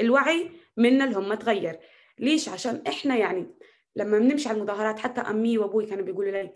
[0.00, 0.50] الوعي
[0.80, 1.78] منا اللي هم تغير.
[2.18, 3.46] ليش؟ عشان إحنا يعني
[3.96, 6.54] لما بنمشي على المظاهرات حتى أمي وأبوي كانوا بيقولوا لي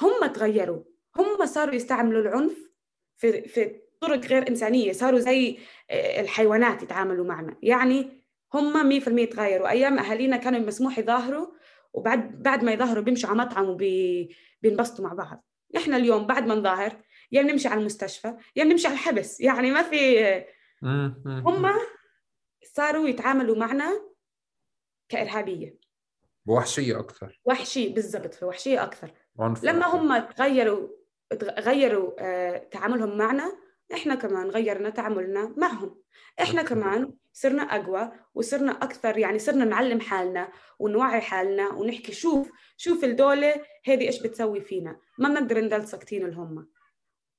[0.00, 0.82] هم تغيروا.
[1.16, 2.70] هم صاروا يستعملوا العنف
[3.16, 5.58] في في طرق غير إنسانية صاروا زي
[5.90, 7.56] آه، الحيوانات يتعاملوا معنا.
[7.62, 8.22] يعني
[8.54, 9.68] هم 100% تغيروا.
[9.68, 11.46] أيام أهالينا كانوا مسموح يظاهروا
[11.92, 15.44] وبعد بعد ما يظهروا بيمشوا على مطعم وبينبسطوا مع بعض.
[15.76, 16.96] إحنا اليوم بعد ما نظاهر يا
[17.32, 19.40] يعني نمشي على المستشفى يا يعني نمشي على الحبس.
[19.40, 20.44] يعني ما في
[21.26, 21.66] هم
[22.74, 24.00] صاروا يتعاملوا معنا
[25.08, 25.78] كإرهابية.
[26.46, 27.40] بوحشية أكثر.
[27.44, 29.10] وحشية بالضبط في وحشية أكثر
[29.62, 30.88] لما هم تغيروا
[31.58, 33.58] غيروا آه، تعاملهم معنا
[33.94, 36.02] إحنا كمان غيرنا تعاملنا معهم.
[36.42, 43.04] إحنا كمان صرنا أقوى وصرنا أكثر يعني صرنا نعلم حالنا ونوعي حالنا ونحكي شوف شوف
[43.04, 43.54] الدولة
[43.86, 45.00] هذه إيش بتسوي فينا.
[45.18, 46.68] ما بنقدر نضل ساكتين لهم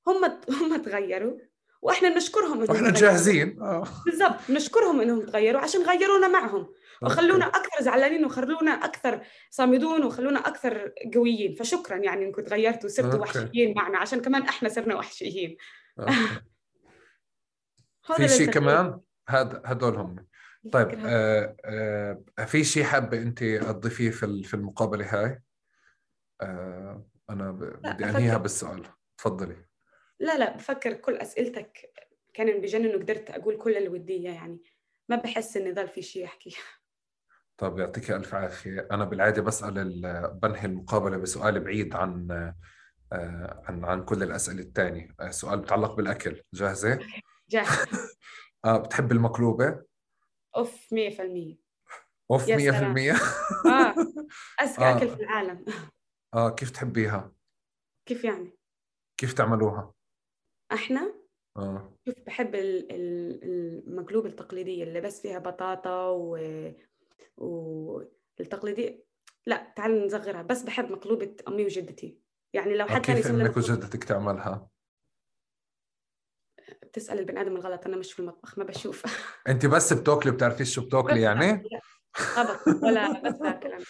[0.06, 0.24] هم
[0.60, 1.38] هم تغيروا.
[1.82, 3.62] وإحنا بنشكرهم وإحنا جاهزين.
[3.62, 3.84] آه.
[4.06, 6.68] بالضبط بنشكرهم إنهم تغيروا عشان غيرونا معهم.
[7.02, 9.20] وخلونا أكثر زعلانين وخلونا أكثر
[9.50, 11.54] صامدون وخلونا أكثر قويين.
[11.54, 15.56] فشكرا يعني إنكم تغيرتوا وصرتوا وحشيين معنا عشان كمان إحنا صرنا وحشيين.
[18.16, 20.26] في شيء كمان؟ هذا هدول هم.
[20.72, 25.42] طيب آه آه في شيء حابة أنت تضيفيه في في المقابلة هاي؟
[26.40, 28.82] آه أنا بدي أنهيها بالسؤال.
[29.18, 29.67] تفضلي.
[30.20, 31.92] لا لا بفكر كل أسئلتك
[32.34, 34.62] كان بجنن قدرت أقول كل اللي ودي يعني
[35.08, 36.56] ما بحس اني ضل في شيء احكيه
[37.58, 38.88] طيب يعطيك ألف عافية.
[38.92, 40.00] أنا بالعادة بسأل
[40.42, 42.30] بنهي المقابلة بسؤال بعيد عن
[43.12, 46.42] آه، عن عن كل الأسئلة الثانية آه، سؤال بتعلق بالأكل.
[46.54, 46.98] جاهزة؟
[47.48, 47.86] جاهزة.
[48.64, 49.84] آه بتحب المقلوبة؟
[50.56, 51.58] أوف 100%
[52.30, 53.12] أوف 100%
[53.66, 53.94] آه
[54.62, 54.96] اذكى آه.
[54.96, 55.64] أكل في العالم.
[56.34, 57.32] آه كيف تحبيها؟
[58.06, 58.58] كيف يعني؟
[59.16, 59.94] كيف تعملوها؟
[60.72, 61.14] أحنا
[61.56, 61.92] آه.
[62.08, 66.38] شوف بحب المقلوبة التقليدية اللي بس فيها بطاطا و
[67.36, 69.04] والتقليدية
[69.46, 72.18] لا تعال نصغرها بس بحب مقلوبة أمي وجدتي.
[72.52, 74.68] يعني لو حد كيف إنك وجدتك تعملها؟
[76.82, 79.04] بتسأل البني آدم الغلط أنا مش في المطبخ ما بشوف.
[79.48, 81.68] أنت بس بتاكلي بتعرفيش شو بتاكلي يعني؟
[82.36, 83.84] طبخ ولا بس باكل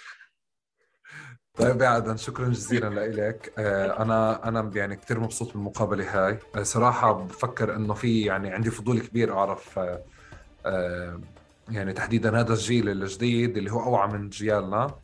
[1.59, 6.39] طيب يا عدن شكرا جزيلا لك آه، أنا أنا يعني كثير مبسوط بالمقابله هاي.
[6.57, 9.81] آه، صراحة بفكر إنه في يعني عندي فضول كبير أعرف
[10.67, 11.21] آه،
[11.71, 14.95] يعني تحديدا هذا الجيل الجديد اللي هو أوعى من جيالنا.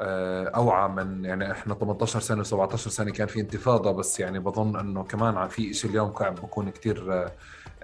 [0.00, 5.04] أوعى من يعني إحنا 18 سنة و17 سنة كان في انتفاضة بس يعني بظن إنه
[5.04, 7.28] كمان في شيء اليوم قاعد بكون كثير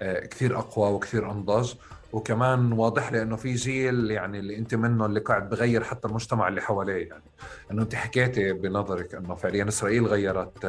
[0.01, 1.75] كثير أقوى وكثير أنضج.
[2.15, 6.49] وكمان واضح لي إنه في جيل يعني اللي أنت منه اللي قاعد بغير حتى المجتمع
[6.49, 7.23] اللي حواليه يعني.
[7.71, 10.67] إنه أنت حكيتي بنظرك إنه فعليا إسرائيل غيرت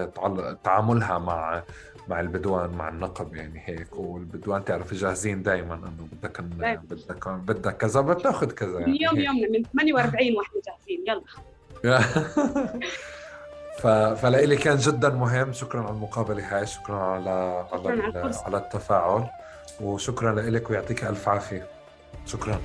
[0.63, 1.63] تعاملها مع
[2.07, 3.95] مع البدوان مع النقب يعني هيك.
[3.95, 9.63] والبدوان تعرف جاهزين دائما إنه بدك بدك بدك كذا بتأخذ كذا يعني يوم يومنا من
[9.63, 11.03] 48 وإحنا جاهزين.
[11.07, 12.01] يلا.
[13.81, 13.87] ف...
[13.87, 15.53] فلإلي كان جدا مهم.
[15.53, 16.65] شكرا على المقابلة هاي.
[16.65, 17.29] شكرا على
[17.71, 19.29] على, على, على التفاعل.
[19.81, 21.67] وشكرا لك ويعطيك ألف عافية.
[22.25, 22.61] شكرا.